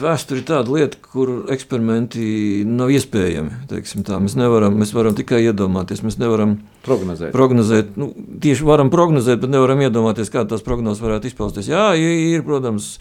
vēsture 0.00 0.40
ir 0.40 0.48
tāda 0.48 0.72
lieta, 0.72 1.02
kur 1.12 1.50
eksperimenti 1.52 2.64
nav 2.68 2.94
iespējami. 2.94 3.64
Mēs, 3.68 4.38
nevaram, 4.38 4.80
mēs 4.80 4.96
varam 4.96 5.16
tikai 5.18 5.44
iedomāties, 5.50 6.04
mēs 6.06 6.20
nevaram 6.22 6.58
prognozēt. 6.86 7.32
prognozēt 7.34 7.96
nu, 8.00 8.10
tieši 8.42 8.66
varam 8.66 8.90
prognozēt, 8.92 9.40
bet 9.42 9.52
nevaram 9.52 9.80
iedomāties, 9.86 10.32
kā 10.32 10.44
tas 10.48 10.64
prognozes 10.66 11.02
varētu 11.04 11.30
izpausties. 11.30 11.70
Jā, 11.70 11.92
ir, 11.98 12.42
protams, 12.46 12.96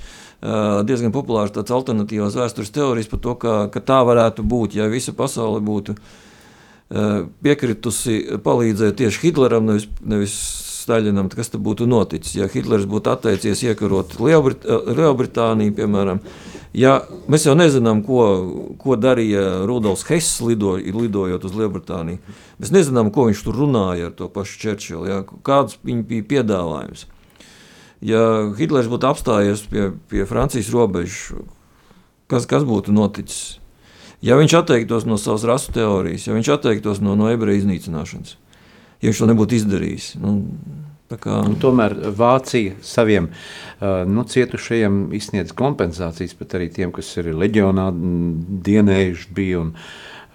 diezgan 0.88 1.14
populārs 1.16 1.56
tāds 1.56 1.74
alternatīvās 1.74 2.38
vēstures 2.38 2.74
teorijas 2.74 3.10
par 3.12 3.24
to, 3.24 3.36
ka, 3.42 3.58
ka 3.74 3.82
tā 3.82 4.04
varētu 4.08 4.46
būt, 4.46 4.78
ja 4.78 4.90
visa 4.92 5.16
pasaule 5.18 5.64
būtu 5.66 5.98
piekritusi 7.44 8.40
palīdzēt 8.46 9.02
tieši 9.02 9.26
Hitleram, 9.26 9.66
nevis, 9.68 9.90
nevis 10.08 10.38
Staļinam, 10.88 11.28
kas 11.28 11.52
tad 11.52 11.60
būtu 11.66 11.84
noticis. 11.84 12.38
Ja 12.38 12.46
Hitlers 12.48 12.86
būtu 12.88 13.12
atteicies 13.12 13.60
iekarot 13.66 14.14
Lielbrit 14.24 14.64
Lielbritāniju, 14.64 15.74
piemēram, 15.76 16.22
ja 16.78 16.94
mēs 17.28 17.50
jau 17.50 17.58
nezinām, 17.58 18.06
ko, 18.06 18.24
ko 18.78 18.96
darīja 19.02 19.66
Rudolfs 19.68 20.06
Hess 20.08 20.40
lido, 20.46 20.78
lidojot 20.78 21.50
uz 21.50 21.58
Lielbritāniju. 21.58 22.38
Mēs 22.62 22.74
nezinām, 22.76 23.12
ko 23.14 23.28
viņš 23.28 23.44
tur 23.46 23.58
runāja 23.66 24.12
ar 24.12 24.18
to 24.18 24.30
pašu 24.32 24.62
Čerčilu, 24.62 25.06
ja, 25.10 25.22
kāds 25.46 25.80
bija 25.84 26.26
piedāvājums 26.38 27.08
ja 28.02 28.22
Hitlers 28.58 28.90
būtu 28.92 29.10
apstājies 29.10 29.64
pie, 29.72 29.92
pie 30.10 30.26
Francijas 30.30 30.70
robežas, 30.74 31.32
kas, 32.30 32.46
kas 32.50 32.66
būtu 32.68 32.94
noticis? 32.94 33.58
Ja 34.22 34.38
viņš 34.40 34.56
atteiktos 34.62 35.06
no 35.06 35.20
savas 35.22 35.46
rasu 35.46 35.74
teorijas, 35.76 36.26
ja 36.28 36.34
viņš 36.34 36.50
atteiktos 36.56 37.02
no, 37.06 37.14
no 37.18 37.30
ebreju 37.30 37.62
iznīcināšanas, 37.62 38.38
ja 39.02 39.10
viņš 39.10 39.22
to 39.22 39.30
nebūtu 39.30 39.60
izdarījis. 39.60 40.08
Nu, 40.22 40.40
Kā... 41.08 41.38
Nu, 41.48 41.56
tomēr 41.56 41.96
Vācija 42.18 42.76
saviem 42.84 43.30
nu, 43.80 44.26
cietušajiem 44.28 45.08
izsniedz 45.16 45.54
kompensācijas, 45.56 46.36
pat 46.36 46.58
arī 46.60 46.68
tiem, 46.74 46.92
kas 46.96 47.14
ir 47.22 47.32
leģionā 47.32 47.88
dienējuši 48.68 49.34
bija. 49.38 49.64
Un, 49.64 49.74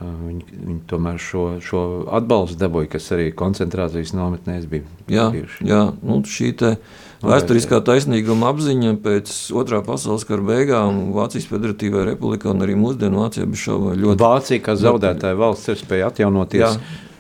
viņi, 0.03 0.57
viņi 0.57 0.81
tomēr 0.91 1.21
šo, 1.23 1.45
šo 1.63 1.83
atbalstu 2.17 2.57
dabūja, 2.59 2.89
kas 2.97 3.13
arī 3.15 3.29
koncentrācijas 3.37 4.15
nometnēs 4.17 4.65
bija. 4.71 4.89
Jā, 5.13 5.29
bijuši. 5.35 5.69
jā 5.69 5.83
nu, 6.01 6.17
šī 6.27 6.49
uh, 6.57 6.81
Vēsturiskā 7.23 7.79
taisnīguma 7.87 8.51
apziņa 8.51 8.97
pēc 9.03 9.31
otrā 9.55 9.79
pasaules 9.87 10.25
kara 10.27 10.43
beigām 10.47 11.13
Vācijas 11.15 11.47
Federatīvajā 11.51 12.09
republikā 12.09 12.51
un 12.51 12.65
arī 12.67 12.75
mūsdienu 12.79 13.23
Vācijā 13.23 13.47
bija 13.47 13.63
šauba 13.63 13.95
ļoti. 13.95 14.19
Vācija 14.25 14.65
kā 14.65 14.75
zaudētāja 14.81 15.39
valsts 15.39 15.71
ir 15.71 15.79
spēja 15.79 16.11
atjaunoties. 16.11 16.65
Jā. 16.81 17.11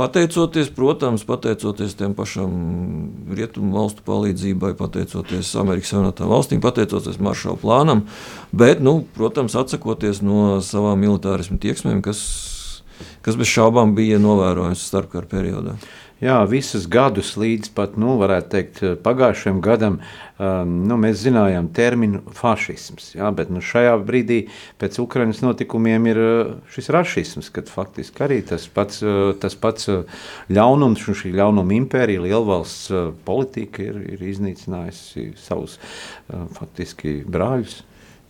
Pateicoties, 0.00 0.70
protams, 0.72 1.26
pateicoties 1.28 1.92
tiem 1.98 2.14
pašam 2.16 2.52
rietumu 3.36 3.74
valstu 3.76 4.00
palīdzībai, 4.06 4.72
pateicoties 4.78 5.50
Amerikas 5.60 5.92
Savienotām 5.92 6.30
valstīm, 6.32 6.62
pateicoties 6.64 7.18
maršala 7.20 7.60
plānam, 7.60 8.06
bet, 8.48 8.80
nu, 8.80 9.02
protams, 9.16 9.58
atsakoties 9.60 10.22
no 10.24 10.62
savām 10.64 11.04
militārismu 11.04 11.60
tieksmēm, 11.60 12.00
kas, 12.06 12.22
kas 13.20 13.36
bez 13.36 13.52
šaubām 13.52 13.92
bija 13.98 14.22
novērojams 14.22 14.86
starpkara 14.88 15.28
periodā 15.28 15.76
jā, 16.20 16.36
visus 16.48 16.86
gadus 16.90 17.34
līdz 17.40 17.72
pat, 17.76 17.96
nu, 18.00 18.14
varētu 18.20 18.50
teikt, 18.54 18.80
pagājušajam 19.04 19.60
gadam, 19.64 19.98
um, 20.38 20.74
nu, 20.88 20.98
mēs 21.00 21.22
zinājām 21.24 21.70
terminu 21.76 22.22
fašisms, 22.36 23.14
jā, 23.16 23.30
bet 23.36 23.52
nu, 23.52 23.62
šajā 23.64 23.96
brīdī 24.06 24.40
pēc 24.80 25.00
Ukrainas 25.02 25.42
notikumiem 25.44 26.08
ir 26.12 26.22
šis 26.74 26.90
rašisms, 26.94 27.50
kad 27.54 27.72
faktiski 27.72 28.26
arī 28.26 28.40
tas 28.46 28.68
pats, 28.70 29.02
tas 29.42 29.58
pats 29.60 29.90
ļaunums 30.52 31.06
un 31.08 31.20
šī 31.20 31.34
ļaunuma 31.40 31.76
impērija, 31.80 32.24
lielvalsts 32.28 32.90
politika 33.26 33.84
ir, 33.84 34.00
ir 34.16 34.26
iznīcinājusi 34.32 35.32
savus 35.40 35.78
faktiski 36.56 37.20
brāļus. 37.28 37.80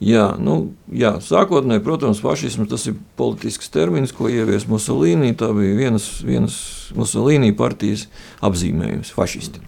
Jā, 0.00 0.30
nu, 0.40 0.70
jā, 0.96 1.18
sākotnēji, 1.20 1.82
protams, 1.84 2.22
fašisms 2.24 2.70
tas 2.70 2.86
ir 2.88 2.94
politisks 3.20 3.68
termins, 3.68 4.14
ko 4.16 4.30
ievies 4.32 4.64
Musolīni. 4.64 5.34
Tā 5.36 5.50
bija 5.52 5.74
vienas, 5.76 6.06
vienas 6.24 6.54
Musolīni 6.96 7.52
partijas 7.56 8.06
apzīmējums- 8.40 9.12
fašisti. 9.18 9.60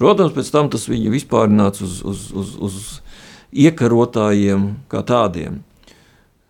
Protams, 0.00 0.32
pēc 0.32 0.48
tam 0.50 0.70
tas 0.72 0.88
viņa 0.88 1.12
vispārināts 1.12 1.84
uz, 1.84 2.00
uz, 2.00 2.22
uz, 2.32 2.54
uz 2.56 2.78
iekarotājiem 3.52 4.64
kā 4.88 5.04
tādiem. 5.04 5.60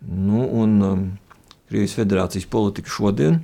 Nu, 0.06 0.46
un 0.46 0.82
um, 0.82 1.04
Krievijas 1.66 1.98
federācijas 1.98 2.46
politika 2.46 2.86
šodien 2.86 3.40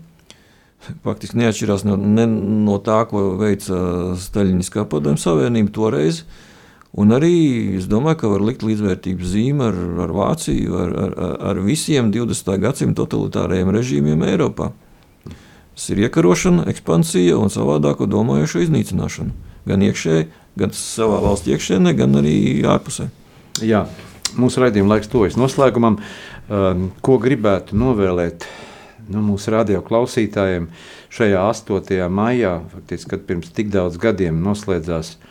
faktiski 1.03 1.39
neatšķirās 1.39 1.83
no, 1.85 1.97
ne, 1.97 2.27
no 2.27 2.79
tā, 2.79 3.03
ko 3.11 3.35
veica 3.39 4.15
Staļiniskā 4.15 4.87
padomju 4.87 5.19
savienība 5.19 5.75
toreiz. 5.75 6.23
Uh, 6.23 6.52
Un 6.93 7.09
arī 7.17 7.79
es 7.79 7.87
domāju, 7.89 8.19
ka 8.21 8.31
var 8.35 8.43
likt 8.45 8.65
līdzvērtības 8.67 9.31
zīmi 9.33 9.65
ar, 9.65 9.77
ar 10.05 10.11
Vāciju, 10.13 10.75
ar, 10.77 10.91
ar, 10.93 11.15
ar 11.49 11.61
visiem 11.65 12.11
20. 12.13 12.53
gadsimta 12.61 13.07
totalitārajiem 13.07 13.73
režīmiem 13.73 14.25
Eiropā. 14.29 14.69
Tas 15.25 15.87
ir 15.89 16.03
iekarošana, 16.05 16.67
ekspansija 16.69 17.39
un 17.41 17.49
savādāko 17.53 18.05
domājošo 18.13 18.61
iznīcināšana. 18.67 19.33
Gan 19.73 19.87
iekšēji, 19.89 20.29
gan 20.61 20.77
savā 20.77 21.23
valsts 21.25 21.49
iekšēnē, 21.49 21.95
gan 21.97 22.21
arī 22.21 22.37
ārpusē. 22.69 23.09
Jā, 23.65 23.87
mūsu 24.37 24.61
raidījuma 24.61 24.99
laiks 24.99 25.09
tuvojas 25.09 25.41
noslēgumam. 25.41 25.97
Um, 26.53 26.91
ko 27.01 27.17
gribētu 27.23 27.79
novēlēt 27.79 28.45
nu, 29.09 29.23
mūsu 29.25 29.55
radio 29.55 29.81
klausītājiem 29.87 30.69
šajā 31.15 31.41
8. 31.57 32.03
maijā, 32.13 32.59
faktiski, 32.75 33.15
kad 33.15 33.25
pirms 33.31 33.55
tik 33.57 33.73
daudz 33.73 33.97
gadiem 34.03 34.45
noslēdzās 34.45 35.17
nu, 35.17 35.31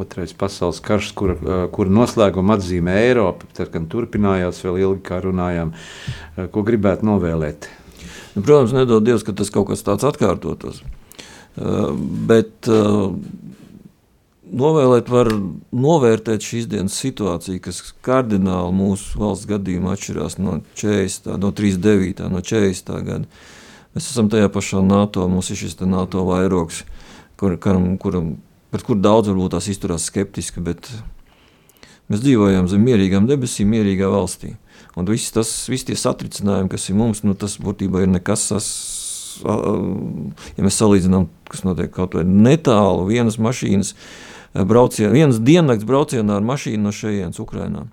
Otrais 0.00 0.32
pasaules 0.32 0.78
karš, 0.80 1.10
kura, 1.18 1.34
uh, 1.36 1.64
kura 1.74 1.92
noslēguma 1.92 2.56
atzīmē 2.56 2.94
Eiropa, 3.02 3.48
tad, 3.56 3.72
kad 3.74 3.90
turpinājās 3.92 4.62
vēl 4.64 4.80
ilgi, 4.86 5.02
kā 5.10 5.18
runājām, 5.24 5.74
uh, 5.74 6.46
ko 6.54 6.64
gribētu 6.64 7.08
novēlēt. 7.08 7.68
Nu, 8.36 8.44
protams, 8.44 8.72
nedod 8.76 9.04
Dievs, 9.04 9.26
ka 9.26 9.34
tas 9.36 9.50
kaut 9.52 9.68
kas 9.72 9.84
tāds 9.84 10.06
atkārtotos. 10.08 10.80
Uh, 11.58 11.90
bet 12.30 12.70
novēlēt, 14.50 15.10
var 15.10 15.30
novērtēt 15.74 16.44
šīs 16.44 16.68
dienas 16.70 16.98
situāciju, 17.00 17.62
kas 17.64 17.82
kardināli 18.04 18.74
mūsu 18.76 19.20
valsts 19.20 19.48
gadījumā 19.50 19.94
atšķirās 19.96 20.38
no 20.40 20.60
40, 20.78 21.34
no 21.40 21.52
39, 21.56 22.26
no 22.32 22.42
40 22.42 23.06
gada. 23.06 23.48
Mēs 23.94 24.06
esam 24.12 24.30
tajā 24.30 24.50
pašā 24.54 24.82
NATO, 24.86 25.26
mums 25.30 25.50
ir 25.50 25.58
šis 25.58 25.78
NATO 25.82 26.22
vairogs, 26.28 26.84
kur, 27.40 27.56
kuram, 27.62 27.96
kuram, 27.98 28.36
pret 28.70 28.86
kur 28.86 28.98
daudz 29.00 29.30
varbūt 29.30 29.56
tās 29.56 29.68
izturās 29.72 30.08
skeptiski, 30.10 30.62
bet 30.64 30.88
mēs 32.10 32.22
dzīvojam 32.24 32.68
zem 32.70 32.84
mierīgām 32.86 33.28
debesīm, 33.30 33.70
mierīgā 33.74 34.10
valstī. 34.10 34.56
Un 34.98 35.06
viss 35.06 35.34
tas, 35.34 35.50
visi 35.70 35.90
tie 35.90 35.98
satricinājumi, 35.98 36.70
kas 36.72 36.88
ir 36.90 36.98
mums, 36.98 37.22
nu, 37.26 37.36
tas 37.38 37.58
būtībā 37.62 38.04
ir 38.04 38.10
nekas. 38.10 38.48
Tas, 38.50 38.68
ja 39.44 40.66
mēs 40.66 40.80
salīdzinām, 40.80 41.28
kas 41.50 41.62
notiek 41.66 41.92
kaut 41.94 42.16
vai 42.18 42.26
netālu, 42.26 43.06
vienas 43.08 43.38
mašīnas 43.40 43.94
braucienā, 44.54 45.12
vienas 45.14 45.38
diennakts 45.42 45.86
braucienā 45.86 46.40
ar 46.40 46.46
mašīnu 46.46 46.82
no 46.88 46.94
šejienes 46.94 47.40
Ukrajinā. 47.42 47.86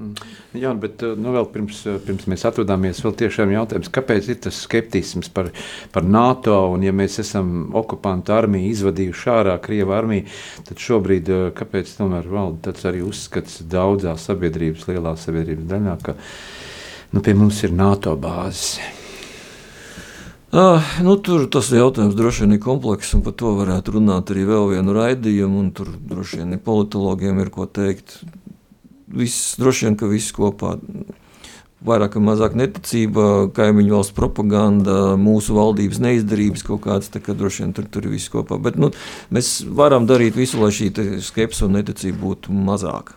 Mm. 0.00 0.14
Jā, 0.56 0.70
bet 0.80 1.02
nu, 1.20 1.34
vēl 1.34 1.44
pirms, 1.52 1.82
pirms 2.06 2.24
mēs 2.30 2.46
atvadāmies, 2.48 3.02
vēl 3.04 3.12
tiešām 3.20 3.50
jautājums, 3.52 3.90
kāpēc 3.92 4.30
ir 4.32 4.38
tas 4.46 4.62
skeptisms 4.64 5.28
par, 5.34 5.50
par 5.92 6.06
NATO, 6.08 6.54
un 6.72 6.86
ja 6.86 6.94
mēs 6.96 7.18
esam 7.20 7.68
okupantu 7.76 8.32
armiju 8.32 8.70
izvadījuši 8.72 9.28
ārā 9.34 9.58
Krievu 9.60 9.92
armiju, 9.92 10.24
tad 10.70 10.80
šobrīd 10.80 11.28
kāpēc 11.58 11.92
tomēr 11.98 12.30
valda 12.32 12.70
tāds 12.70 12.88
arī 12.88 13.04
uzskats 13.04 13.60
daudzā 13.68 14.16
sabiedrības, 14.16 14.88
lielā 14.88 15.12
sabiedrības 15.20 15.68
daļā, 15.74 15.98
ka 16.06 16.16
nu, 16.16 17.20
pie 17.20 17.36
mums 17.36 17.60
ir 17.68 17.76
NATO 17.76 18.16
bāzes. 18.16 18.78
Uh, 20.50 20.82
nu, 21.06 21.12
tur 21.22 21.44
tas 21.46 21.68
jautājums 21.70 22.16
droši 22.18 22.42
vien 22.42 22.56
ir 22.56 22.64
komplekss, 22.64 23.12
un 23.14 23.20
par 23.22 23.36
to 23.38 23.52
varētu 23.54 24.00
runāt 24.00 24.32
arī 24.32 24.48
vēl 24.48 24.72
vienu 24.72 24.96
raidījumu. 24.96 25.60
Tur 25.76 25.92
droši 26.10 26.40
vien 26.40 26.56
politologiem 26.64 27.38
ir 27.38 27.52
ko 27.54 27.68
teikt. 27.70 28.16
Viss, 29.10 29.56
droši 29.58 29.88
vien, 29.88 29.98
ka 29.98 30.08
viss 30.10 30.34
kopā 30.34 30.76
vairāk 31.86 32.16
vai 32.18 32.22
mazāk 32.28 32.56
neticība, 32.58 33.26
kaimiņu 33.56 33.94
valsts 33.94 34.16
propaganda, 34.16 35.16
mūsu 35.20 35.56
valdības 35.56 36.00
neizdarības 36.04 36.64
kaut 36.66 36.84
kādas, 36.84 37.10
tā 37.12 37.22
kā 37.24 37.34
droši 37.36 37.64
vien 37.64 37.72
tur, 37.76 37.88
tur 37.88 38.06
ir 38.06 38.14
viss 38.16 38.32
kopā. 38.32 38.60
Bet 38.62 38.76
nu, 38.80 38.92
mēs 39.32 39.60
varam 39.64 40.08
darīt 40.08 40.36
visu, 40.38 40.60
lai 40.60 40.72
šī 40.76 40.92
skepse 41.24 41.66
un 41.66 41.78
neticība 41.78 42.20
būtu 42.20 42.54
mazāka. 42.54 43.16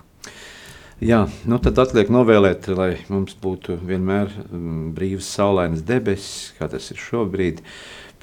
Jā, 1.04 1.26
nu 1.50 1.58
tad 1.60 1.82
atliek 1.84 2.08
novēlēt, 2.14 2.70
lai 2.72 2.94
mums 3.12 3.36
būtu 3.42 3.76
vienmēr 3.84 4.30
mm, 4.46 4.94
brīvs, 4.96 5.28
saulainas 5.36 5.84
debesis, 5.84 6.54
kā 6.56 6.70
tas 6.72 6.86
ir 6.94 7.02
šobrīd 7.02 7.60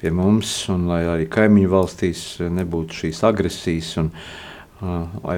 pie 0.01 0.09
mums, 0.09 0.49
un 0.73 0.87
lai 0.89 1.03
arī 1.05 1.27
kaimiņu 1.29 1.69
valstīs 1.69 2.23
nebūtu 2.41 3.03
šīs 3.03 3.21
agresijas. 3.27 3.91
Un, 4.01 4.09
uh, 4.09 4.50
lai 4.81 5.37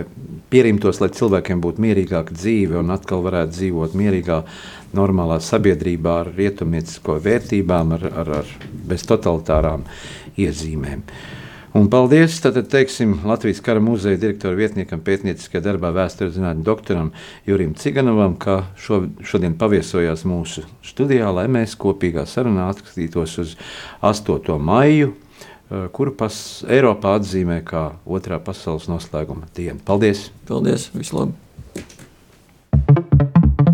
pierimtos, 0.52 1.02
lai 1.04 1.12
cilvēkiem 1.14 1.62
būtu 1.64 1.84
mierīgāka 1.84 2.36
dzīve 2.36 2.80
un 2.80 2.94
atkal 2.96 3.24
varētu 3.26 3.58
dzīvot 3.58 3.96
mierīgā, 4.00 4.41
normālā 4.96 5.39
sabiedrībā 5.44 6.18
ar 6.24 6.34
rietumniecisko 6.38 7.18
vērtībām, 7.24 7.96
ar, 7.98 8.10
ar, 8.24 8.34
ar 8.44 8.52
bez 8.88 9.06
totalitārām 9.10 9.88
iezīmēm. 10.39 11.08
Un 11.74 11.88
paldies 11.89 12.36
tātad, 12.38 12.68
teiksim, 12.70 13.16
Latvijas 13.26 13.58
kara 13.66 13.82
muzeja 13.82 14.20
direktora 14.22 14.54
vietniekam, 14.54 15.00
pētnieciskajā 15.02 15.64
darbā 15.66 15.89
vēstures 15.96 16.36
zinātņu 16.36 16.62
doktoram 16.68 17.10
Jurim 17.50 17.72
Ciganovam, 17.74 18.36
ka 18.38 18.60
šo, 18.78 19.00
šodien 19.26 19.56
paviesojās 19.58 20.22
mūsu 20.30 20.68
studijā, 20.86 21.32
lai 21.34 21.48
mēs 21.50 21.74
kopīgā 21.82 22.28
sarunā 22.30 22.68
atskatītos 22.70 23.39
uz 23.41 23.56
8. 24.06 24.54
maiju, 24.62 25.16
kuru 25.95 26.13
pas 26.17 26.36
Eiropā 26.69 27.17
atzīmē 27.19 27.61
kā 27.67 27.86
otrā 28.05 28.39
pasaules 28.43 28.89
noslēguma 28.91 29.49
dienu. 29.55 29.80
Paldies! 29.86 30.30
Paldies! 30.49 30.89
Vislabāk! 30.95 31.39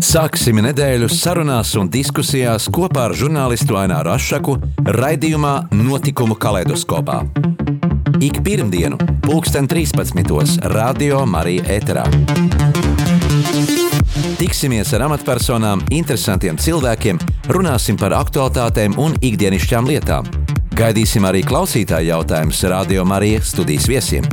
Sāksim 0.00 0.56
nedēļu 0.64 1.10
sarunās 1.12 1.74
un 1.76 1.90
diskusijās 1.92 2.70
kopā 2.72 3.10
ar 3.10 3.14
žurnālistu 3.20 3.76
Aināru 3.76 4.14
Rošu 4.14 4.56
raidījumā 4.96 5.54
Notikumu 5.76 6.38
kaleidoskopā 6.40 7.20
ik 8.20 8.40
pirmdienu, 8.44 8.96
pulksten 9.22 9.66
13. 9.66 10.58
Radio 10.62 11.26
Marija 11.26 11.64
Eterā. 11.64 12.04
Tiksimies 14.36 14.92
ar 14.96 15.06
amatpersonām, 15.08 15.84
interesantiem 15.92 16.60
cilvēkiem, 16.60 17.20
runāsim 17.48 17.96
par 18.00 18.16
aktuālitātēm 18.20 18.98
un 19.00 19.16
ikdienišķām 19.24 19.88
lietām. 19.88 20.49
Gaidīsim 20.80 21.26
arī 21.28 21.42
klausītāju 21.44 22.08
jautājumus 22.08 22.62
Radio 22.72 23.02
Marija 23.04 23.42
studijas 23.44 23.84
viesiem. 23.90 24.24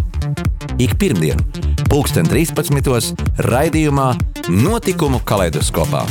Ik 0.80 0.96
pirmdienu, 1.02 1.44
pulksten 1.92 2.30
13. 2.32 3.20
raidījumā 3.50 4.14
Notikumu 4.56 5.20
kaleidoskopā. 5.28 6.06